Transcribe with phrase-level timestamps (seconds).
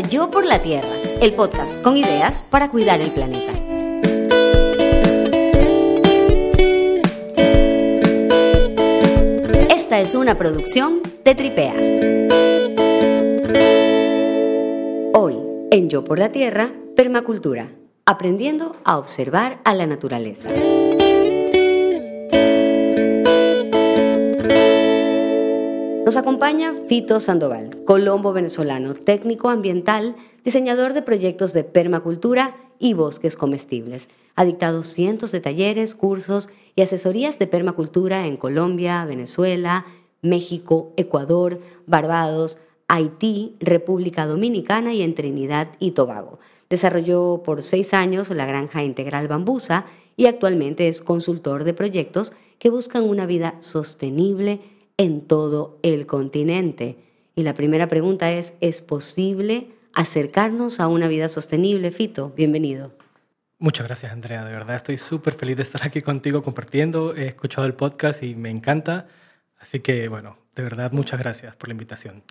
[0.00, 3.52] Yo por la Tierra, el podcast con ideas para cuidar el planeta.
[9.68, 11.74] Esta es una producción de Tripea.
[15.14, 15.38] Hoy,
[15.70, 17.68] en Yo por la Tierra, permacultura,
[18.06, 20.48] aprendiendo a observar a la naturaleza.
[26.04, 33.36] Nos acompaña Fito Sandoval, colombo venezolano, técnico ambiental, diseñador de proyectos de permacultura y bosques
[33.36, 34.08] comestibles.
[34.34, 39.86] Ha dictado cientos de talleres, cursos y asesorías de permacultura en Colombia, Venezuela,
[40.22, 42.58] México, Ecuador, Barbados,
[42.88, 46.40] Haití, República Dominicana y en Trinidad y Tobago.
[46.68, 52.70] Desarrolló por seis años la granja integral Bambusa y actualmente es consultor de proyectos que
[52.70, 56.98] buscan una vida sostenible en todo el continente.
[57.34, 61.90] Y la primera pregunta es, ¿es posible acercarnos a una vida sostenible?
[61.90, 62.92] Fito, bienvenido.
[63.58, 64.44] Muchas gracias, Andrea.
[64.44, 67.14] De verdad estoy súper feliz de estar aquí contigo compartiendo.
[67.14, 69.06] He escuchado el podcast y me encanta.
[69.58, 72.22] Así que, bueno, de verdad, muchas gracias por la invitación.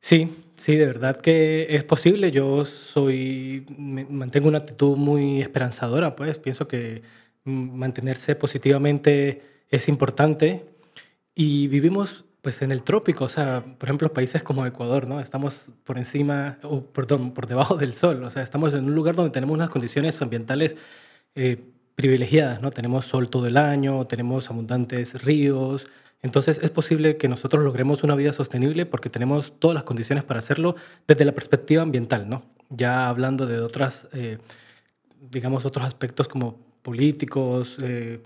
[0.00, 2.30] Sí, sí, de verdad que es posible.
[2.30, 7.02] Yo soy, mantengo una actitud muy esperanzadora, pues pienso que
[7.44, 10.75] mantenerse positivamente es importante
[11.36, 15.20] y vivimos pues en el trópico, o sea, por ejemplo, países como Ecuador, ¿no?
[15.20, 19.16] Estamos por encima, o perdón, por debajo del sol, o sea, estamos en un lugar
[19.16, 20.76] donde tenemos unas condiciones ambientales
[21.34, 21.62] eh,
[21.96, 22.70] privilegiadas, ¿no?
[22.70, 25.86] Tenemos sol todo el año, tenemos abundantes ríos,
[26.22, 30.38] entonces es posible que nosotros logremos una vida sostenible porque tenemos todas las condiciones para
[30.38, 32.44] hacerlo desde la perspectiva ambiental, ¿no?
[32.70, 34.38] Ya hablando de otras, eh,
[35.32, 38.20] digamos, otros aspectos como políticos, eh,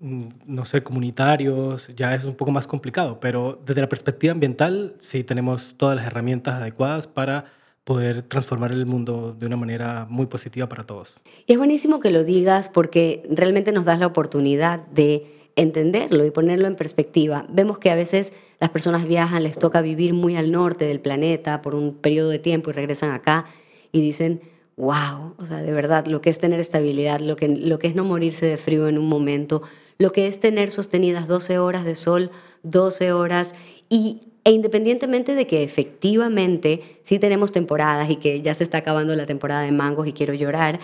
[0.00, 5.24] no sé, comunitarios, ya es un poco más complicado, pero desde la perspectiva ambiental sí
[5.24, 7.46] tenemos todas las herramientas adecuadas para
[7.82, 11.16] poder transformar el mundo de una manera muy positiva para todos.
[11.46, 16.30] Y es buenísimo que lo digas porque realmente nos das la oportunidad de entenderlo y
[16.30, 17.46] ponerlo en perspectiva.
[17.48, 21.62] Vemos que a veces las personas viajan, les toca vivir muy al norte del planeta
[21.62, 23.46] por un periodo de tiempo y regresan acá
[23.90, 24.42] y dicen,
[24.76, 27.96] wow, o sea, de verdad, lo que es tener estabilidad, lo que, lo que es
[27.96, 29.62] no morirse de frío en un momento,
[29.98, 32.30] lo que es tener sostenidas 12 horas de sol,
[32.62, 33.54] 12 horas
[33.88, 39.14] y e independientemente de que efectivamente sí tenemos temporadas y que ya se está acabando
[39.14, 40.80] la temporada de mangos y quiero llorar,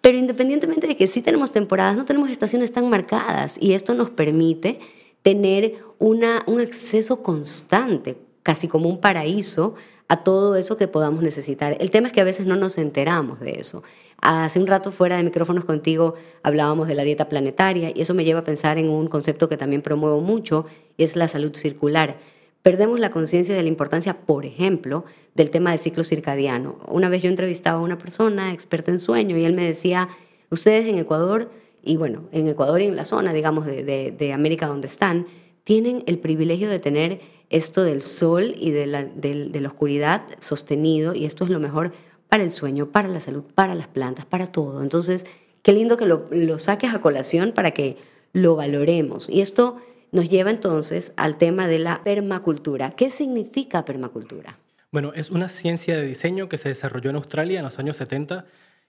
[0.00, 4.08] pero independientemente de que sí tenemos temporadas, no tenemos estaciones tan marcadas y esto nos
[4.08, 4.80] permite
[5.20, 9.74] tener una, un acceso constante, casi como un paraíso,
[10.12, 11.74] a todo eso que podamos necesitar.
[11.80, 13.82] El tema es que a veces no nos enteramos de eso.
[14.20, 18.22] Hace un rato fuera de micrófonos contigo hablábamos de la dieta planetaria y eso me
[18.22, 20.66] lleva a pensar en un concepto que también promuevo mucho
[20.98, 22.18] y es la salud circular.
[22.60, 26.76] Perdemos la conciencia de la importancia, por ejemplo, del tema del ciclo circadiano.
[26.88, 30.10] Una vez yo entrevistaba a una persona experta en sueño y él me decía,
[30.50, 31.50] ustedes en Ecuador,
[31.82, 35.26] y bueno, en Ecuador y en la zona, digamos, de, de América donde están,
[35.64, 41.14] tienen el privilegio de tener esto del sol y de la, de, la oscuridad sostenido
[41.14, 41.92] y esto es lo mejor
[42.28, 44.82] para el sueño, para la salud, para las plantas, para todo.
[44.82, 45.26] Entonces,
[45.62, 47.98] qué lindo que lo, lo, saques a colación para que
[48.32, 49.28] lo valoremos.
[49.28, 49.76] Y esto
[50.12, 52.92] nos lleva entonces al tema de la permacultura.
[52.92, 54.58] ¿Qué significa permacultura?
[54.90, 58.46] Bueno, es una ciencia de diseño que se desarrolló en Australia en los años 70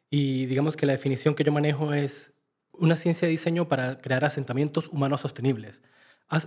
[0.09, 2.33] y digamos que la definición que yo manejo es
[2.73, 5.81] una ciencia de diseño para crear asentamientos humanos sostenibles.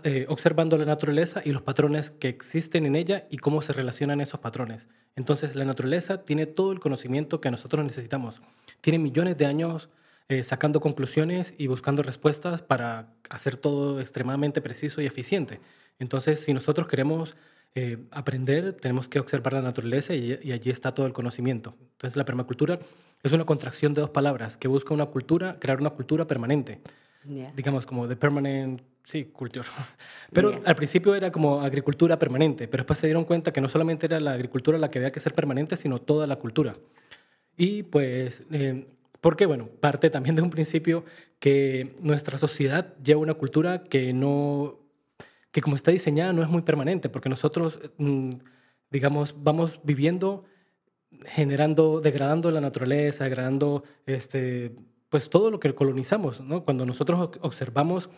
[0.03, 4.21] Eh, observando la naturaleza y los patrones que existen en ella y cómo se relacionan
[4.21, 4.89] esos patrones.
[5.15, 8.43] Entonces, la naturaleza tiene todo el conocimiento que nosotros necesitamos.
[8.81, 9.89] Tiene millones de años
[10.29, 15.61] eh, sacando conclusiones y buscando respuestas para hacer todo extremadamente preciso y eficiente.
[16.01, 17.37] Entonces, si nosotros queremos
[17.77, 21.77] eh, aprender, tenemos que observar la naturaleza y, y, allí está todo el conocimiento.
[21.93, 22.81] Entonces, la permacultura
[23.23, 26.81] es una contracción de dos palabras que busca una cultura, crear una cultura permanente.
[27.55, 29.69] Digamos, como de permanent Sí, cultura.
[30.33, 34.07] Pero al principio era como agricultura permanente, pero después se dieron cuenta que no solamente
[34.07, 36.77] era la agricultura la que había que ser permanente, sino toda la cultura.
[37.57, 38.85] Y pues, eh,
[39.21, 41.05] porque bueno, parte también de un principio
[41.39, 44.81] que nuestra sociedad lleva una cultura que no,
[45.53, 48.31] que como está diseñada no es muy permanente, porque nosotros, mm,
[48.91, 50.47] digamos, vamos viviendo,
[51.27, 54.75] generando, degradando la naturaleza, degradando este,
[55.09, 56.43] pues todo lo que colonizamos.
[56.65, 58.09] Cuando nosotros observamos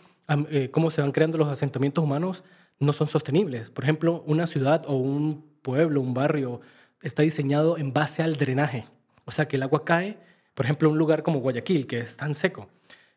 [0.49, 2.43] eh, cómo se van creando los asentamientos humanos,
[2.79, 3.69] no son sostenibles.
[3.69, 6.61] Por ejemplo, una ciudad o un pueblo, un barrio,
[7.01, 8.85] está diseñado en base al drenaje.
[9.25, 10.17] O sea, que el agua cae,
[10.53, 12.69] por ejemplo, un lugar como Guayaquil, que es tan seco.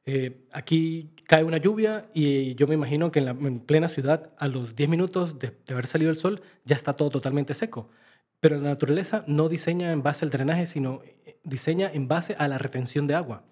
[0.04, 3.34] Eh, aquí cae una lluvia y yo me imagino que en, la,
[3.66, 7.10] plena ciudad, a los 10 minutos de, de haber salido el sol, ya está todo
[7.10, 7.88] totalmente seco.
[8.40, 12.48] Pero la naturaleza no diseña en base al drenaje, sino eh, diseña en base a
[12.48, 13.44] la retención de agua,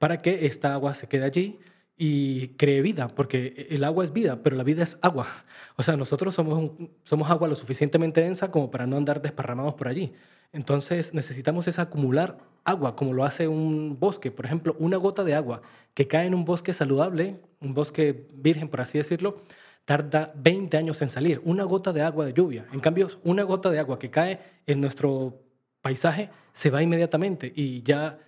[0.00, 1.60] para que esta agua se quede allí
[1.94, 5.26] y cree vida, porque el agua es vida, pero la vida es agua.
[5.76, 6.72] O sea, nosotros somos,
[7.04, 10.14] somos agua lo suficientemente densa como para no andar desparramados por allí.
[10.52, 14.30] Entonces necesitamos es acumular agua, como lo hace un bosque.
[14.30, 15.60] Por ejemplo, una gota de agua
[15.92, 19.42] que cae en un bosque saludable, un bosque virgen, por así decirlo,
[19.84, 21.42] tarda 20 años en salir.
[21.44, 22.66] Una gota de agua de lluvia.
[22.72, 25.42] En cambio, una gota de agua que cae en nuestro
[25.82, 28.18] paisaje se va inmediatamente y ya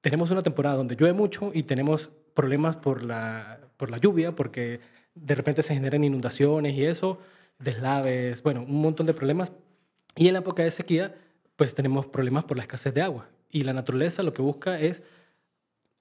[0.00, 4.80] tenemos una temporada donde llueve mucho y tenemos problemas por la, por la lluvia, porque
[5.14, 7.18] de repente se generan inundaciones y eso,
[7.58, 9.52] deslaves, bueno, un montón de problemas.
[10.16, 11.16] Y en la época de sequía,
[11.56, 13.28] pues tenemos problemas por la escasez de agua.
[13.50, 15.02] Y la naturaleza lo que busca es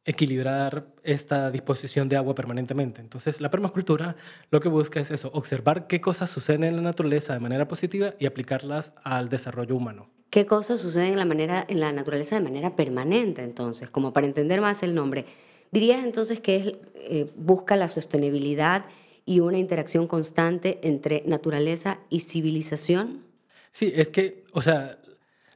[0.07, 3.01] equilibrar esta disposición de agua permanentemente.
[3.01, 4.15] Entonces, la permacultura
[4.49, 8.15] lo que busca es eso, observar qué cosas suceden en la naturaleza de manera positiva
[8.17, 10.09] y aplicarlas al desarrollo humano.
[10.29, 13.89] ¿Qué cosas suceden en la, manera, en la naturaleza de manera permanente, entonces?
[13.89, 15.25] Como para entender más el nombre.
[15.71, 18.85] ¿Dirías entonces que eh, busca la sostenibilidad
[19.25, 23.25] y una interacción constante entre naturaleza y civilización?
[23.71, 24.97] Sí, es que, o sea,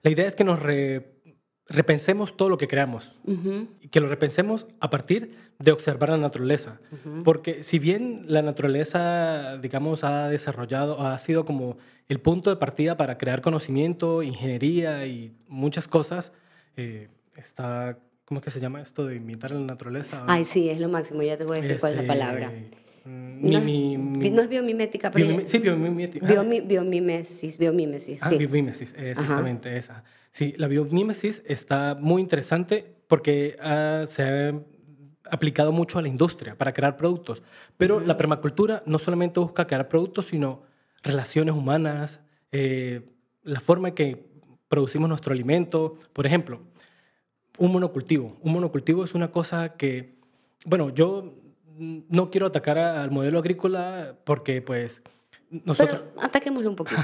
[0.03, 0.59] la idea es que nos
[1.71, 3.15] repensemos todo lo que creamos
[3.81, 6.79] y que lo repensemos a partir de observar la naturaleza.
[7.23, 11.77] Porque si bien la naturaleza, digamos, ha desarrollado, ha sido como
[12.09, 16.33] el punto de partida para crear conocimiento, ingeniería y muchas cosas,
[16.75, 20.25] eh, está, ¿cómo es que se llama esto de imitar la naturaleza?
[20.27, 22.51] Ay, sí, es lo máximo, ya te voy a decir cuál es la este, palabra.
[23.05, 25.47] Mm, no, es biomimética, pero...
[25.47, 26.27] sí, biomimética.
[26.27, 30.03] biomimesis, biomimesis, ah, biomimesis, exactamente esa.
[30.31, 33.57] Sí, la biomimesis está muy interesante porque
[34.07, 34.53] se ha
[35.29, 37.43] aplicado mucho a la industria para crear productos.
[37.77, 40.63] Pero la permacultura no solamente busca crear productos, sino
[41.03, 43.01] relaciones humanas, eh,
[43.43, 44.25] la forma en que
[44.67, 45.97] producimos nuestro alimento.
[46.13, 46.61] Por ejemplo,
[47.57, 48.37] un monocultivo.
[48.41, 50.15] Un monocultivo es una cosa que,
[50.65, 51.33] bueno, yo
[51.77, 55.01] no quiero atacar al modelo agrícola porque pues
[55.51, 56.03] nosotros...
[56.13, 57.01] Pero ataquémoslo un poquito.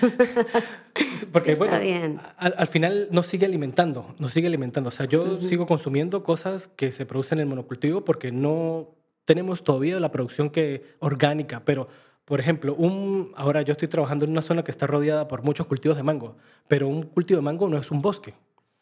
[1.32, 4.88] porque bueno, Al, final nos sigue alimentando, nos sigue alimentando.
[4.88, 8.94] O sea, yo sigo consumiendo cosas que se producen en el monocultivo porque no
[9.24, 11.88] tenemos todavía la producción que orgánica, pero
[12.24, 15.66] por ejemplo, un, ahora yo estoy trabajando en una zona que está rodeada por muchos
[15.66, 16.36] cultivos de mango,
[16.68, 18.34] pero un cultivo de mango no es un bosque.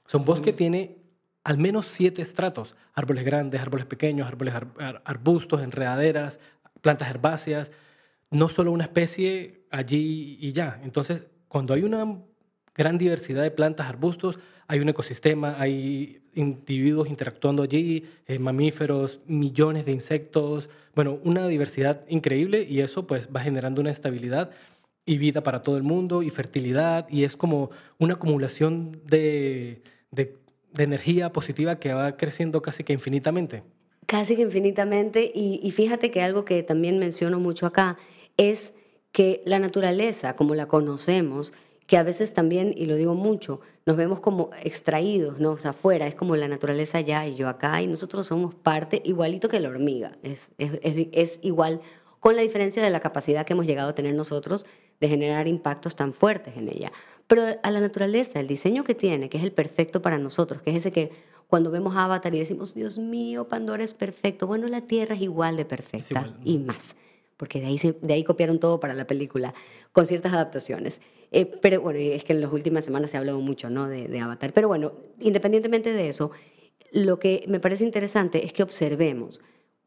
[0.05, 0.99] O sea, un bosque tiene
[1.45, 4.53] al menos siete estratos, árboles grandes, árboles pequeños, árboles
[5.05, 6.41] arbustos, enredaderas,
[6.81, 7.71] plantas herbáceas,
[8.31, 10.81] no solo una especie allí y ya.
[10.83, 12.21] Entonces, cuando hay una
[12.75, 19.87] gran diversidad de plantas, arbustos, hay un ecosistema, hay individuos interactuando allí, eh, mamíferos, millones
[19.87, 24.51] de insectos, bueno, una diversidad increíble y eso pues va generando una estabilidad
[25.07, 30.37] y vida para todo el mundo y fertilidad y es como una acumulación de, de
[30.77, 33.63] de energía positiva que va creciendo casi que infinitamente.
[34.07, 35.31] Casi que infinitamente.
[35.35, 37.99] Y, fíjate que algo que también menciono mucho acá
[38.37, 38.73] es
[39.13, 41.53] que la naturaleza, como la conocemos,
[41.87, 45.53] que a veces también, y lo digo mucho, nos vemos como extraídos, ¿no?
[45.53, 49.01] O sea, afuera, es como la naturaleza allá y yo acá, y nosotros somos parte
[49.05, 51.81] igualito que la hormiga, es, es, es, igual,
[52.19, 54.67] con la diferencia de la capacidad que hemos llegado a tener nosotros
[55.01, 56.91] de generar impactos tan fuertes en ella.
[57.29, 60.71] Pero a la naturaleza, el diseño que tiene, que es el perfecto para nosotros, que
[60.71, 61.13] es ese que
[61.47, 65.57] cuando vemos Avatar y decimos, Dios mío, Pandora es perfecto, bueno, la Tierra es igual
[65.57, 66.97] de perfecta y más,
[67.37, 69.55] porque de ahí, de ahí copiaron todo para la película,
[69.93, 71.01] con ciertas adaptaciones.
[71.33, 73.89] Eh, pero bueno, es que en las últimas semanas se ha hablado mucho ¿no?
[73.89, 74.53] de, Avatar.
[74.53, 76.31] Pero bueno, independientemente de eso,
[76.93, 79.41] lo que me parece interesante es que observemos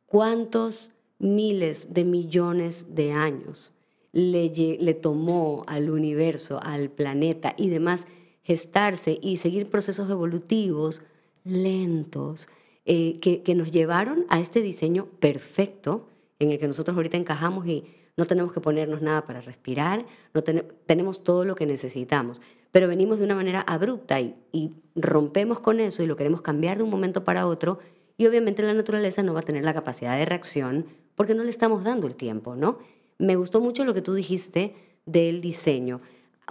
[0.06, 3.74] cuántos miles de millones de años
[4.12, 8.08] le, tomó al universo, al planeta y demás
[8.42, 11.04] gestarse y seguir procesos evolutivos
[11.44, 12.50] lentos
[12.86, 16.09] eh, que, nos llevaron a este diseño perfecto
[16.40, 17.86] en el que nosotros ahorita encajamos y
[18.18, 22.42] no tenemos que ponernos nada para respirar, no tenemos todo lo que necesitamos,
[22.72, 26.78] pero venimos de una manera abrupta y, y rompemos con eso y lo queremos cambiar
[26.78, 27.80] de un momento para otro
[28.18, 31.50] y obviamente la naturaleza no va a tener la capacidad de reacción porque no le
[31.50, 32.80] estamos dando el tiempo, ¿no?
[33.18, 36.02] Me gustó mucho lo que tú dijiste del diseño.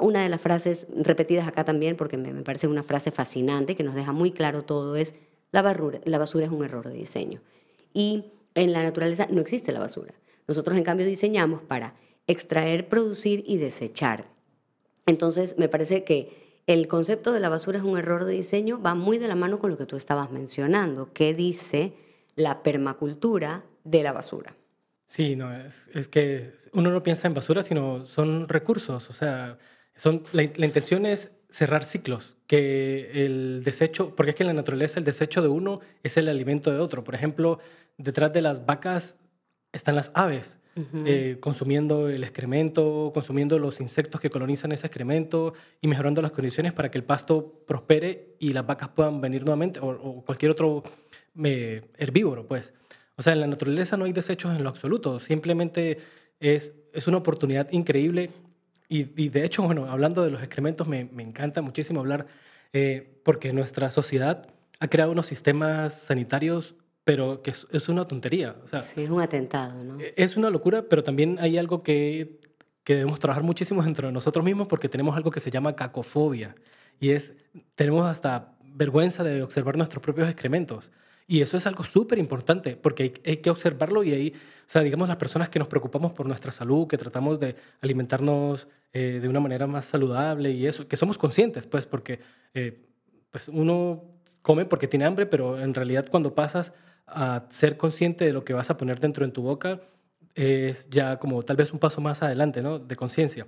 [0.01, 3.95] Una de las frases repetidas acá también, porque me, parece una frase fascinante que nos
[3.95, 5.15] deja muy claro todo, es
[5.51, 7.41] la basura, la basura es un error de diseño.
[7.93, 8.27] Y
[8.59, 10.15] en la naturaleza no existe la basura.
[10.47, 11.95] Nosotros en cambio diseñamos para
[12.27, 14.27] extraer, producir y desechar.
[15.07, 18.95] Entonces me parece que el concepto de la basura es un error de diseño va
[18.95, 21.95] muy de la mano con lo que tú estabas mencionando, que dice
[22.37, 24.55] la permacultura de la basura.
[25.07, 29.09] Sí, no, es, es, que uno no piensa en basura, sino son recursos.
[29.09, 29.57] O sea,
[29.97, 34.53] Son, la, la intención es cerrar ciclos, que el desecho, porque es que en la
[34.53, 37.05] naturaleza el desecho de uno es el alimento de otro.
[37.05, 37.59] Por ejemplo,
[37.99, 39.17] detrás de las vacas
[39.73, 40.59] están las aves.
[41.05, 46.73] Eh, consumiendo el excremento, consumiendo los insectos que colonizan ese excremento y mejorando las condiciones
[46.73, 50.85] para que el pasto prospere y las vacas puedan venir nuevamente o, cualquier otro
[51.43, 52.75] eh, herbívoro, pues.
[53.17, 55.99] O sea, en la naturaleza no hay desechos en lo absoluto, simplemente
[56.39, 58.31] es, es una oportunidad increíble
[58.89, 62.27] y, de hecho, bueno, hablando de los excrementos, me, me encanta muchísimo hablar
[62.73, 64.49] eh, porque nuestra sociedad
[64.81, 66.75] ha creado unos sistemas sanitarios
[67.09, 68.57] pero que es, una tontería.
[68.63, 69.99] O sea, sí, es un atentado, ¿no?
[69.99, 72.39] E, es una locura, pero también hay algo que,
[72.85, 76.55] que debemos trabajar muchísimo entre nosotros mismos porque tenemos algo que se llama cacofobia
[77.01, 77.35] y es,
[77.77, 80.93] tenemos hasta vergüenza de observar nuestros propios excrementos.
[81.27, 84.83] Y eso es algo súper importante porque hay, hay, que observarlo y ahí, o sea,
[84.83, 89.29] digamos, las personas que nos preocupamos por nuestra salud, que tratamos de alimentarnos eh, de
[89.31, 92.21] una manera más saludable y eso, que somos conscientes, pues, porque
[92.53, 92.85] eh,
[93.31, 94.05] pues uno
[94.43, 96.75] come porque tiene hambre, pero en realidad cuando pasas
[97.11, 99.81] a ser consciente de lo que vas a poner dentro en tu boca
[100.35, 102.79] es ya como tal vez un paso más adelante, ¿no?
[102.79, 103.47] De conciencia.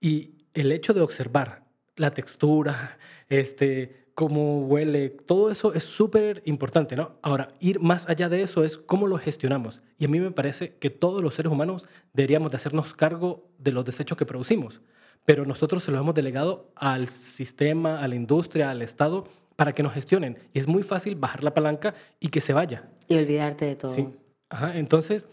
[0.00, 1.64] Y el hecho de observar
[1.96, 7.18] la textura, este, cómo huele, todo eso es súper importante, ¿no?
[7.22, 9.82] Ahora, ir más allá de eso es cómo lo gestionamos.
[9.98, 13.72] Y a mí me parece que todos los seres humanos deberíamos de hacernos cargo de
[13.72, 14.80] los desechos que producimos,
[15.24, 19.82] pero nosotros se los hemos delegado al sistema, a la industria, al Estado, para que
[19.82, 20.38] nos gestionen.
[20.52, 22.88] Y es muy fácil bajar la palanca y que se vaya.
[23.08, 23.92] Y olvidarte de todo.
[23.92, 24.08] Sí.
[24.48, 24.76] Ajá.
[24.76, 25.26] Entonces,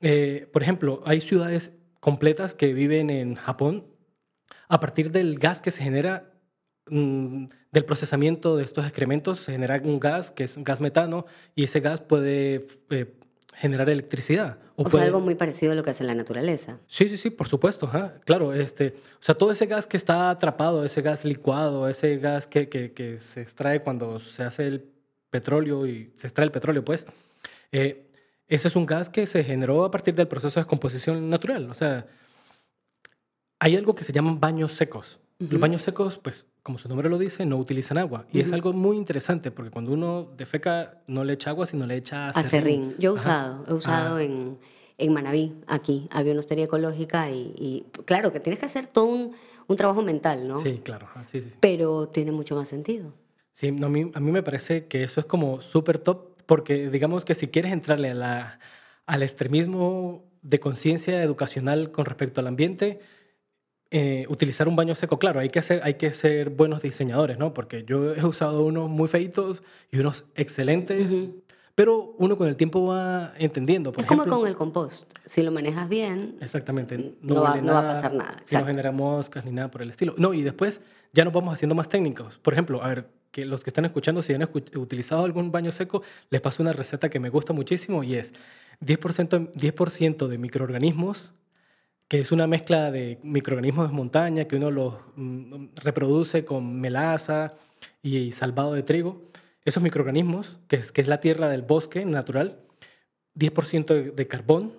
[0.00, 3.84] eh, por ejemplo, hay ciudades completas que viven en Japón
[4.68, 6.30] a partir del gas que se genera
[6.90, 11.26] mm, del procesamiento de estos excrementos, se genera un gas que es un gas metano
[11.54, 13.14] y ese gas puede eh,
[13.54, 14.58] generar electricidad.
[14.76, 16.78] O, sea, algo muy parecido a lo que hace la naturaleza.
[16.86, 17.90] Sí, sí, sí, por supuesto.
[18.24, 22.46] Claro, este, o sea, todo ese gas que está atrapado, ese gas licuado, ese gas
[22.46, 24.93] que, que, que se extrae cuando se hace el
[25.34, 27.06] petróleo y se extrae el petróleo, pues,
[27.72, 28.06] eh,
[28.46, 31.68] ese es un gas que se generó a partir del proceso de descomposición natural.
[31.70, 32.06] O sea,
[33.58, 35.18] hay algo que se llaman baños secos.
[35.40, 38.26] Los baños secos, pues, como su nombre lo dice, no utilizan agua.
[38.32, 41.96] Y es algo muy interesante porque cuando uno defeca no le echa agua, sino le
[41.96, 42.94] echa acerrín.
[42.98, 44.56] Yo he usado, he usado en,
[44.98, 46.08] en Manabí, aquí.
[46.12, 49.32] Había una hostería ecológica y, claro, que tienes que hacer todo un,
[49.66, 50.58] un trabajo mental, ¿no?
[50.58, 51.08] Sí, claro.
[51.24, 53.12] Sí, sí, Pero tiene mucho más sentido.
[53.54, 56.90] Sí, no, a, mí, a mí me parece que eso es como súper top porque
[56.90, 58.58] digamos que si quieres entrarle a la,
[59.06, 62.98] al extremismo de conciencia educacional con respecto al ambiente,
[63.92, 67.54] eh, utilizar un baño seco, claro, hay que, hacer, hay que ser buenos diseñadores, ¿no?
[67.54, 71.14] Porque yo he usado unos muy feitos y unos excelentes,
[71.76, 73.92] pero uno con el tiempo va entendiendo.
[73.96, 76.38] es como con el compost, si lo manejas bien.
[76.40, 78.36] Exactamente, no, va, no va, a pasar nada.
[78.50, 80.16] No genera moscas ni nada por el estilo.
[80.18, 80.80] No, y después
[81.12, 82.38] ya nos vamos haciendo más técnicos.
[82.38, 86.02] Por ejemplo, a ver, que los que están escuchando, si han utilizado algún baño seco,
[86.30, 88.32] les paso una receta que me gusta muchísimo y es
[88.80, 91.32] 10%, 10 de microorganismos
[92.06, 97.54] que es una mezcla de microorganismos de montaña que uno los mm, reproduce con melaza
[98.02, 99.22] y salvado de trigo.
[99.64, 102.60] Esos microorganismos, que es, que es la tierra del bosque natural,
[103.34, 104.74] 10% de, carbón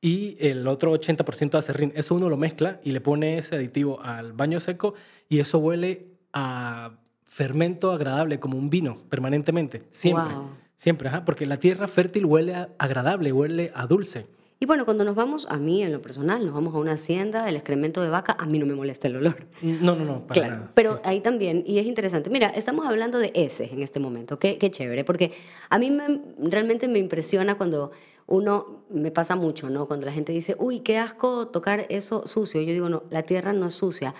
[0.00, 1.92] y el otro 80% de acerrín.
[1.94, 4.94] Eso uno lo mezcla y le pone ese aditivo al baño seco
[5.28, 10.34] y eso huele a fermento agradable, como un vino, permanentemente, siempre.
[10.74, 14.26] Siempre, porque la tierra fértil huele agradable, huele a dulce.
[14.60, 17.48] Y bueno, cuando nos vamos, a mí en lo personal, nos vamos a una hacienda,
[17.48, 19.46] el excremento de vaca, a mí no me molesta el olor.
[19.62, 20.22] No, no, no.
[20.22, 24.00] Para claro, pero ahí también, y es interesante, mira, estamos hablando de ese en este
[24.00, 25.32] momento, qué, qué chévere, porque
[25.68, 27.92] a mí me, realmente me impresiona cuando
[28.26, 29.86] uno, me pasa mucho, ¿no?
[29.86, 32.60] Cuando la gente dice, uy, qué asco tocar eso sucio.
[32.60, 34.14] Yo digo, no, la tierra no es sucia.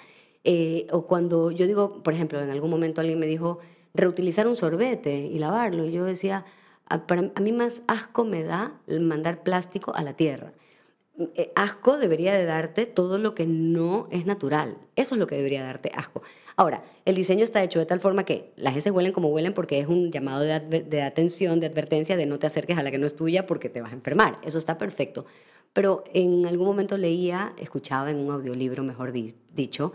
[0.44, 3.58] Eh, o cuando yo digo, por ejemplo, en algún momento alguien me dijo,
[3.94, 5.84] reutilizar un sorbete y lavarlo.
[5.84, 6.44] Y yo decía,
[6.88, 10.52] a, mí más asco me da mandar plástico a la tierra.
[11.34, 14.78] Eh, asco debería de darte todo lo que no es natural.
[14.94, 16.22] Eso es lo que debería darte asco.
[16.54, 19.80] Ahora, el diseño está hecho de tal forma que las heces huelen como huelen porque
[19.80, 23.06] es un llamado de, atención, de advertencia, de no te acerques a la que no
[23.06, 24.38] es tuya porque te vas a enfermar.
[24.44, 25.26] Eso está perfecto.
[25.72, 29.92] Pero en algún momento leía, escuchaba en un audiolibro, mejor dicho,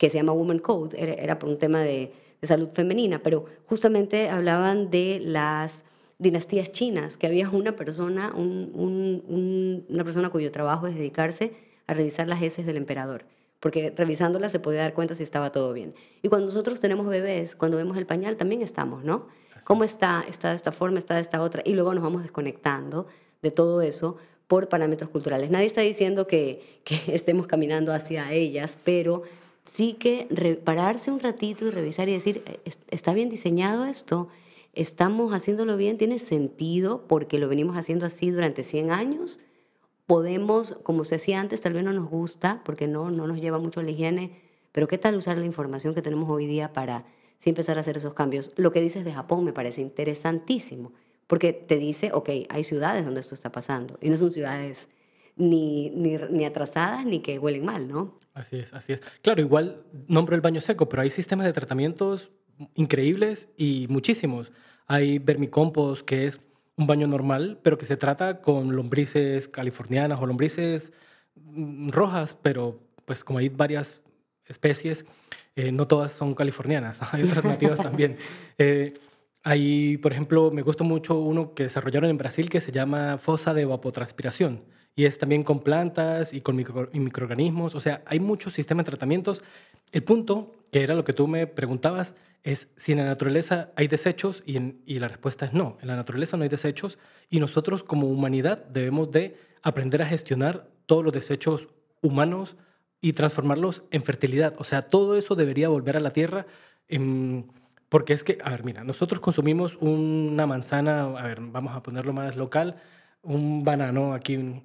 [0.00, 4.30] que se llama Woman Code, era, por un tema de, de salud femenina, pero justamente
[4.30, 5.84] hablaban de las
[6.16, 11.52] dinastías chinas, que había una persona, una persona cuyo trabajo es dedicarse
[11.86, 13.26] a revisar las heces del emperador,
[13.60, 15.94] porque revisándolas se podía dar cuenta si estaba todo bien.
[16.22, 19.26] Y cuando nosotros tenemos bebés, cuando vemos el pañal, también estamos, ¿no?
[19.64, 20.24] ¿Cómo está?
[20.26, 20.98] ¿Está de esta forma?
[20.98, 21.60] ¿Está de esta otra?
[21.62, 23.06] Y luego nos vamos desconectando
[23.42, 24.16] de todo eso
[24.48, 25.50] por parámetros culturales.
[25.50, 29.24] Nadie está diciendo que, que estemos caminando hacia ellas, pero
[29.70, 30.26] sí que
[30.64, 34.28] pararse un ratito y revisar y decir, eh, ¿está bien diseñado esto?
[34.72, 35.96] ¿Estamos haciéndolo bien?
[35.96, 39.40] ¿Tiene sentido porque lo venimos haciendo así durante 100 años?
[40.06, 43.58] Podemos, como se hacía antes, tal vez no nos gusta porque no, no nos lleva
[43.58, 44.40] mucho la higiene,
[44.72, 47.04] pero ¿qué tal usar la información que tenemos hoy día para
[47.38, 48.52] sí empezar a hacer esos cambios?
[48.56, 50.92] Lo que dices de Japón me parece interesantísimo
[51.28, 54.88] porque te dice, ok, hay ciudades donde esto está pasando y no son ciudades
[55.36, 58.18] ni, ni, ni, atrasadas ni que huelen mal, ¿no?
[58.40, 59.00] Así es, así es.
[59.20, 62.30] Claro, igual nombro el baño seco, pero hay sistemas de tratamientos
[62.74, 64.50] increíbles y muchísimos.
[64.86, 66.40] Hay vermicompost, que es
[66.76, 70.90] un baño normal, pero que se trata con lombrices californianas o lombrices
[71.34, 74.02] mm, rojas, pero pues como hay varias
[74.46, 75.04] especies,
[75.54, 78.16] eh, no todas son californianas, hay otras nativas también.
[78.56, 78.94] Eh,
[79.42, 83.52] hay, por ejemplo, me gusta mucho uno que desarrollaron en Brasil que se llama fosa
[83.52, 84.64] de evapotranspiración
[85.00, 87.74] y es también con plantas y con microorganismos.
[87.74, 89.42] O sea, hay muchos sistemas de tratamientos.
[89.92, 93.88] El punto, que era lo que tú me preguntabas, es si en la naturaleza hay
[93.88, 95.78] desechos y, y la respuesta es no.
[95.80, 96.98] En la naturaleza no hay desechos
[97.30, 101.68] y nosotros como humanidad debemos de aprender a gestionar todos los desechos
[102.02, 102.58] humanos
[103.00, 104.52] y transformarlos en fertilidad.
[104.58, 106.44] O sea, todo eso debería volver a la tierra.
[107.88, 112.12] porque es que, a ver, mira, nosotros consumimos una manzana, a ver, vamos a ponerlo
[112.12, 112.76] más local,
[113.22, 114.62] un banano aquí,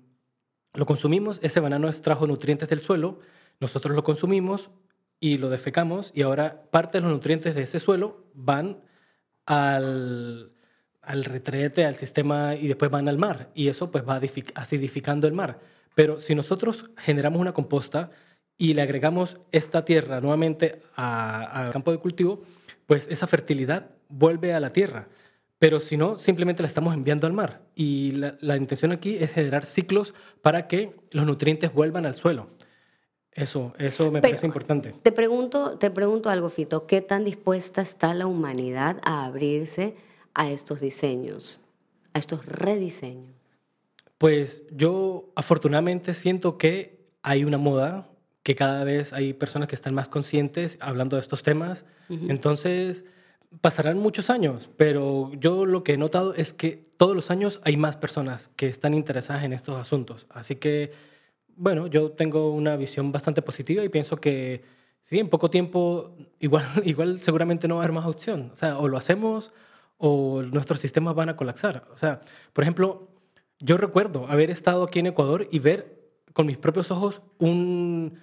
[0.75, 3.19] lo consumimos, ese banano extrajo nutrientes del suelo,
[3.59, 4.69] nosotros lo consumimos
[5.19, 8.81] y lo defecamos y ahora parte de los nutrientes de ese suelo van
[9.45, 10.51] al,
[11.01, 14.19] al retrete, al sistema y después van al mar y eso pues va
[14.55, 15.59] acidificando el mar.
[15.93, 18.11] Pero si nosotros generamos una composta
[18.57, 22.43] y le agregamos esta tierra nuevamente al campo de cultivo,
[22.85, 25.07] pues esa fertilidad vuelve a la tierra.
[25.59, 27.61] Pero si no, simplemente la estamos enviando al mar.
[27.75, 32.49] Y la, intención aquí es generar ciclos para que los nutrientes vuelvan al suelo.
[33.31, 34.93] Eso, eso me parece importante.
[35.01, 36.87] Te pregunto, te pregunto algo, Fito.
[36.87, 39.95] ¿Qué tan dispuesta está la humanidad a abrirse
[40.33, 41.65] a estos diseños,
[42.13, 43.35] a estos rediseños?
[44.17, 48.09] Pues yo afortunadamente siento que hay una moda,
[48.43, 51.85] que cada vez hay personas que están más conscientes hablando de estos temas.
[52.09, 53.03] Entonces,
[53.61, 57.77] pasarán muchos años, pero yo lo que he notado es que todos los años hay
[57.77, 60.25] más personas que están interesadas en estos asuntos.
[60.29, 60.91] Así que,
[61.55, 64.63] bueno, yo tengo una visión bastante positiva y pienso que
[65.01, 68.51] sí, en poco tiempo igual, igual seguramente no va a haber más opción.
[68.53, 69.53] O sea, o lo hacemos
[69.97, 71.87] o nuestros sistemas van a colapsar.
[71.93, 72.21] O sea,
[72.53, 73.07] por ejemplo,
[73.59, 75.95] yo recuerdo haber estado aquí en Ecuador y ver
[76.33, 78.19] con mis propios ojos un...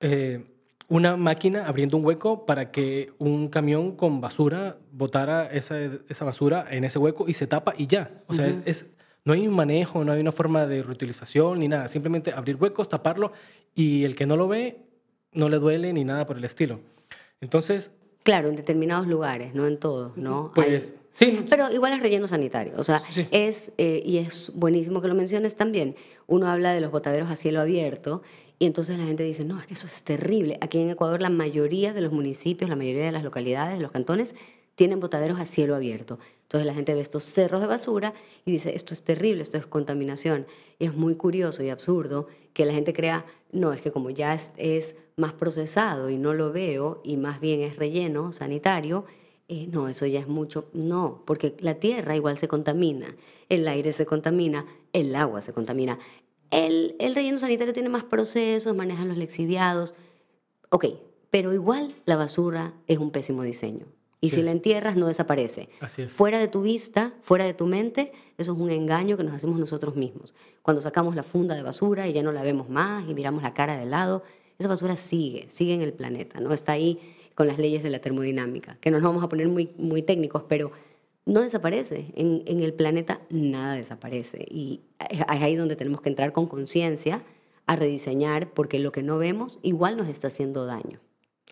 [0.00, 0.55] Eh,
[0.88, 5.76] una máquina abriendo un hueco para que un camión con basura botara esa,
[6.08, 8.22] esa basura en ese hueco y se tapa y ya.
[8.28, 8.86] O sea, es,
[9.24, 11.88] no hay un manejo, no hay una forma de reutilización ni nada.
[11.88, 13.32] Simplemente abrir huecos, taparlo
[13.74, 14.86] y el que no lo ve
[15.32, 16.80] no le duele ni nada por el estilo.
[17.40, 17.90] Entonces...
[18.22, 20.52] Claro, en determinados lugares, no en todos, ¿no?
[20.54, 20.92] Pues...
[21.16, 21.46] Sí.
[21.48, 22.74] Pero igual es relleno sanitario.
[22.76, 25.96] O sea, es, eh, y es buenísimo que lo menciones también.
[26.26, 28.22] Uno habla de los botaderos a cielo abierto
[28.58, 30.58] y entonces la gente dice, no, es que eso es terrible.
[30.60, 34.34] Aquí en Ecuador la mayoría de los municipios, la mayoría de las localidades, los cantones,
[34.74, 36.18] tienen botaderos a cielo abierto.
[36.42, 38.12] Entonces la gente ve estos cerros de basura
[38.44, 40.46] y dice, esto es terrible, esto es contaminación.
[40.78, 44.38] Y es muy curioso y absurdo que la gente crea, no, es que como ya
[44.56, 49.06] es, más procesado y no lo veo y más bien es relleno sanitario,
[49.48, 50.68] eh, no, eso ya es mucho.
[50.72, 53.14] No, porque la tierra igual se contamina,
[53.48, 55.98] el aire se contamina, el agua se contamina.
[56.50, 59.94] El, el relleno sanitario tiene más procesos, manejan los lexiviados.
[60.70, 60.86] Ok,
[61.30, 63.86] pero igual la basura es un pésimo diseño.
[64.20, 65.68] Y si la entierras, no desaparece.
[66.08, 69.58] Fuera de tu vista, fuera de tu mente, eso es un engaño que nos hacemos
[69.58, 70.34] nosotros mismos.
[70.62, 73.54] Cuando sacamos la funda de basura y ya no la vemos más y miramos la
[73.54, 74.24] cara de lado,
[74.58, 76.52] esa basura sigue, sigue en el planeta, ¿no?
[76.52, 76.98] Está ahí
[77.36, 80.44] con las leyes de la termodinámica, que no nos vamos a poner muy, muy técnicos,
[80.48, 80.72] pero
[81.26, 82.06] no desaparece.
[82.16, 84.46] En, en, el planeta nada desaparece.
[84.50, 87.22] Y es ahí donde tenemos que entrar con conciencia
[87.66, 90.98] a rediseñar, porque lo que no vemos igual nos está haciendo daño.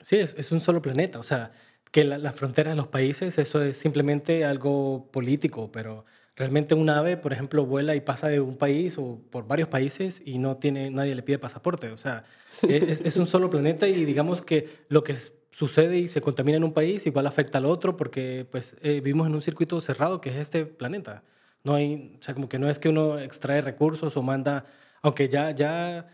[0.00, 1.18] Sí, es, es un solo planeta.
[1.18, 1.52] O sea,
[1.90, 6.88] que las la fronteras de los países, eso es simplemente algo político, pero realmente un
[6.88, 10.56] ave, por ejemplo, vuela y pasa de un país o por varios países y no
[10.56, 11.90] tiene, nadie le pide pasaporte.
[11.90, 12.24] O sea,
[12.62, 16.56] es, es un solo planeta y digamos que lo que es sucede y se contamina
[16.56, 20.20] en un país, igual afecta al otro porque pues eh, vivimos en un circuito cerrado
[20.20, 21.22] que es este planeta.
[21.62, 24.66] No hay, o sea, como que no es que uno extrae recursos o manda,
[25.00, 26.08] aunque ya, ya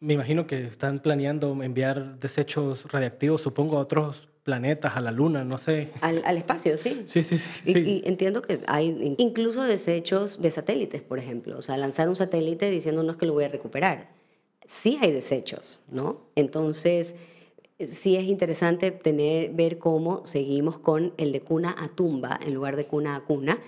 [0.00, 5.44] me imagino que están planeando enviar desechos radiactivos, supongo, a otros planetas, a la luna,
[5.44, 5.92] no sé.
[6.00, 7.02] Al, al espacio, sí.
[7.04, 7.78] Sí, sí, sí.
[7.78, 11.58] Y, y, entiendo que hay incluso desechos de satélites, por ejemplo.
[11.58, 14.08] O sea, lanzar un satélite diciéndonos que lo voy a recuperar.
[14.66, 16.22] Sí hay desechos, ¿no?
[16.36, 17.16] Entonces
[17.78, 22.76] sí es interesante tener, ver cómo seguimos con el de cuna a tumba en lugar
[22.76, 23.58] de cuna a cuna,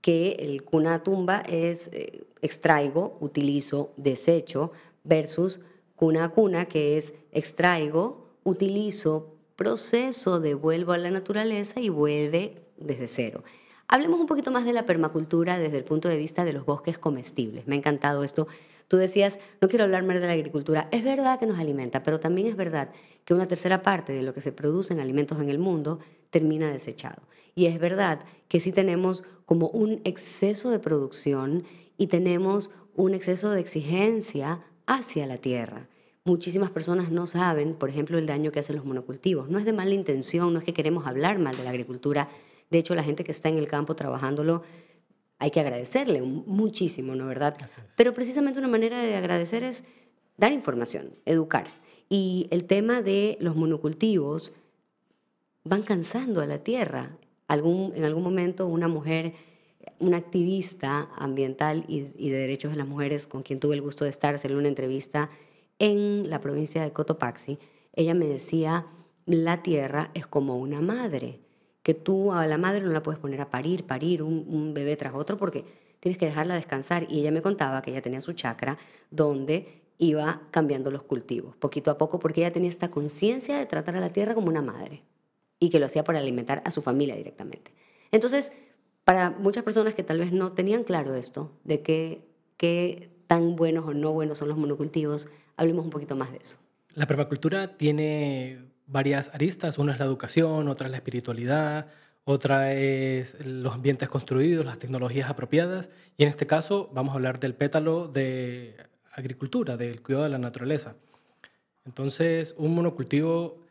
[0.00, 4.72] que el cuna a tumba es eh, extraigo, utilizo, desecho,
[5.04, 5.60] versus
[5.96, 13.06] cuna a cuna, que es extraigo, utilizo, proceso, devuelvo a la naturaleza y vuelve desde
[13.06, 13.44] cero.
[13.86, 16.98] Hablemos un poquito más de la permacultura desde el punto de vista de los bosques
[16.98, 17.66] comestibles.
[17.66, 18.48] Me ha encantado esto.
[18.92, 20.86] Tú decías, no quiero hablar más de la agricultura.
[20.92, 22.90] Es verdad que nos alimenta, pero también es verdad
[23.24, 26.70] que una tercera parte de lo que se produce en alimentos en el mundo termina
[26.70, 27.22] desechado.
[27.54, 31.64] Y es verdad que sí tenemos como un exceso de producción
[31.96, 35.88] y tenemos un exceso de exigencia hacia la tierra.
[36.26, 39.48] Muchísimas personas no saben, por ejemplo, el daño que hacen los monocultivos.
[39.48, 42.28] No es de mala intención, no es que queremos hablar mal de la agricultura.
[42.68, 44.64] De hecho, la gente que está en el campo trabajándolo,
[45.42, 47.56] hay que agradecerle muchísimo, ¿no verdad?
[47.96, 49.82] Pero precisamente una manera de agradecer es
[50.36, 51.66] dar información, educar.
[52.08, 54.54] Y el tema de los monocultivos
[55.64, 57.18] van cansando a la tierra.
[57.48, 59.34] Algún, en algún momento una mujer,
[59.98, 64.04] una activista ambiental y, y, de derechos de las mujeres con quien tuve el gusto
[64.04, 65.28] de estar, hacerle una entrevista
[65.80, 67.58] en la provincia de Cotopaxi,
[67.94, 68.86] ella me decía,
[69.26, 71.40] la tierra es como una madre,
[71.82, 75.14] que tú a la madre no la puedes poner a parir, parir un, bebé tras
[75.14, 75.64] otro porque
[76.00, 77.06] tienes que dejarla descansar.
[77.08, 78.78] Y ella me contaba que ella tenía su chakra
[79.10, 83.96] donde iba cambiando los cultivos, poquito a poco, porque ella tenía esta conciencia de tratar
[83.96, 85.02] a la tierra como una madre
[85.58, 87.72] y que lo hacía para alimentar a su familia directamente.
[88.10, 88.52] Entonces,
[89.04, 92.24] para muchas personas que tal vez no tenían claro esto, de qué,
[92.56, 96.58] qué tan buenos o no buenos son los monocultivos, hablemos un poquito más de eso.
[96.94, 101.88] La permacultura tiene varias aristas, una es la educación, otra es la espiritualidad,
[102.24, 107.40] otra es los ambientes construidos, las tecnologías apropiadas, y en este caso vamos a hablar
[107.40, 108.76] del pétalo de
[109.12, 110.94] agricultura, del cuidado de la naturaleza.
[111.84, 113.62] Entonces, un monocultivo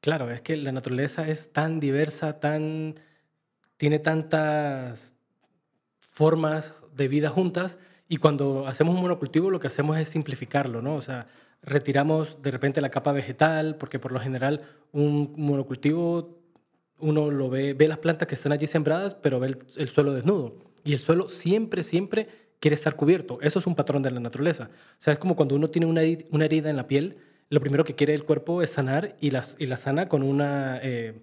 [0.00, 2.94] Claro, es que la naturaleza es tan diversa, tan,
[3.76, 5.12] tiene tantas
[5.98, 10.94] formas de vida juntas y cuando hacemos un monocultivo lo que hacemos es simplificarlo, ¿no?
[10.94, 11.26] O sea,
[11.62, 16.38] retiramos de repente la capa vegetal porque por lo general un monocultivo
[17.00, 20.56] uno lo ve, ve las plantas que están allí sembradas, pero ve el, suelo desnudo.
[20.84, 22.28] Y el suelo siempre, siempre
[22.60, 23.38] quiere estar cubierto.
[23.40, 24.70] Eso es un patrón de la naturaleza.
[24.98, 27.18] O sea, es como cuando uno tiene una, una herida en la piel,
[27.50, 30.80] lo primero que quiere el cuerpo es sanar y, las, y la sana con una,
[30.82, 31.20] eh,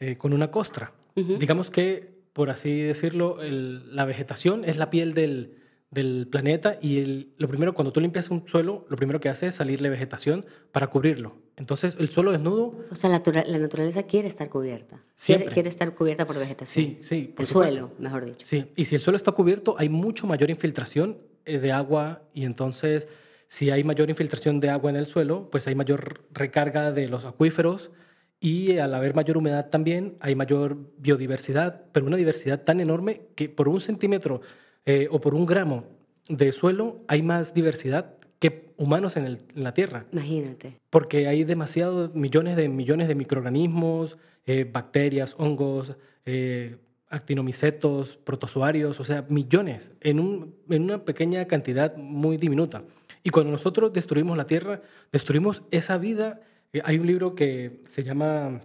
[0.00, 0.92] eh, con una costra.
[1.14, 5.59] Digamos que, por así decirlo, la vegetación es la piel del,
[5.90, 9.56] del planeta y lo primero, cuando tú limpias un suelo, lo primero que hace es
[9.56, 11.34] salirle vegetación para cubrirlo.
[11.56, 12.86] Entonces, el suelo desnudo...
[12.90, 15.02] O sea, la, la naturaleza quiere estar cubierta.
[15.16, 15.52] Siempre.
[15.52, 16.84] Quiere, estar cubierta por vegetación.
[16.84, 17.34] Sí, sí.
[17.36, 18.46] el suelo, mejor dicho.
[18.46, 22.44] Sí, y si el suelo está cubierto, hay mucho mayor infiltración eh, de agua y
[22.44, 23.08] entonces
[23.48, 27.24] si hay mayor infiltración de agua en el suelo, pues hay mayor recarga de los
[27.24, 27.90] acuíferos
[28.38, 33.48] y al haber mayor humedad también hay mayor biodiversidad, pero una diversidad tan enorme que
[33.48, 34.40] por un centímetro
[34.86, 35.84] eh, o por un gramo
[36.28, 40.06] de suelo hay más diversidad que humanos en, la Tierra.
[40.12, 40.78] Imagínate.
[40.88, 44.16] Porque hay demasiados millones de millones de microorganismos,
[44.46, 46.76] eh, bacterias, hongos, eh,
[47.08, 52.84] actinomicetos, protozoarios, o sea, millones en, en una pequeña cantidad muy diminuta.
[53.22, 54.80] Y cuando nosotros destruimos la tierra,
[55.12, 56.40] destruimos esa vida.
[56.84, 58.62] Hay un libro que se llama...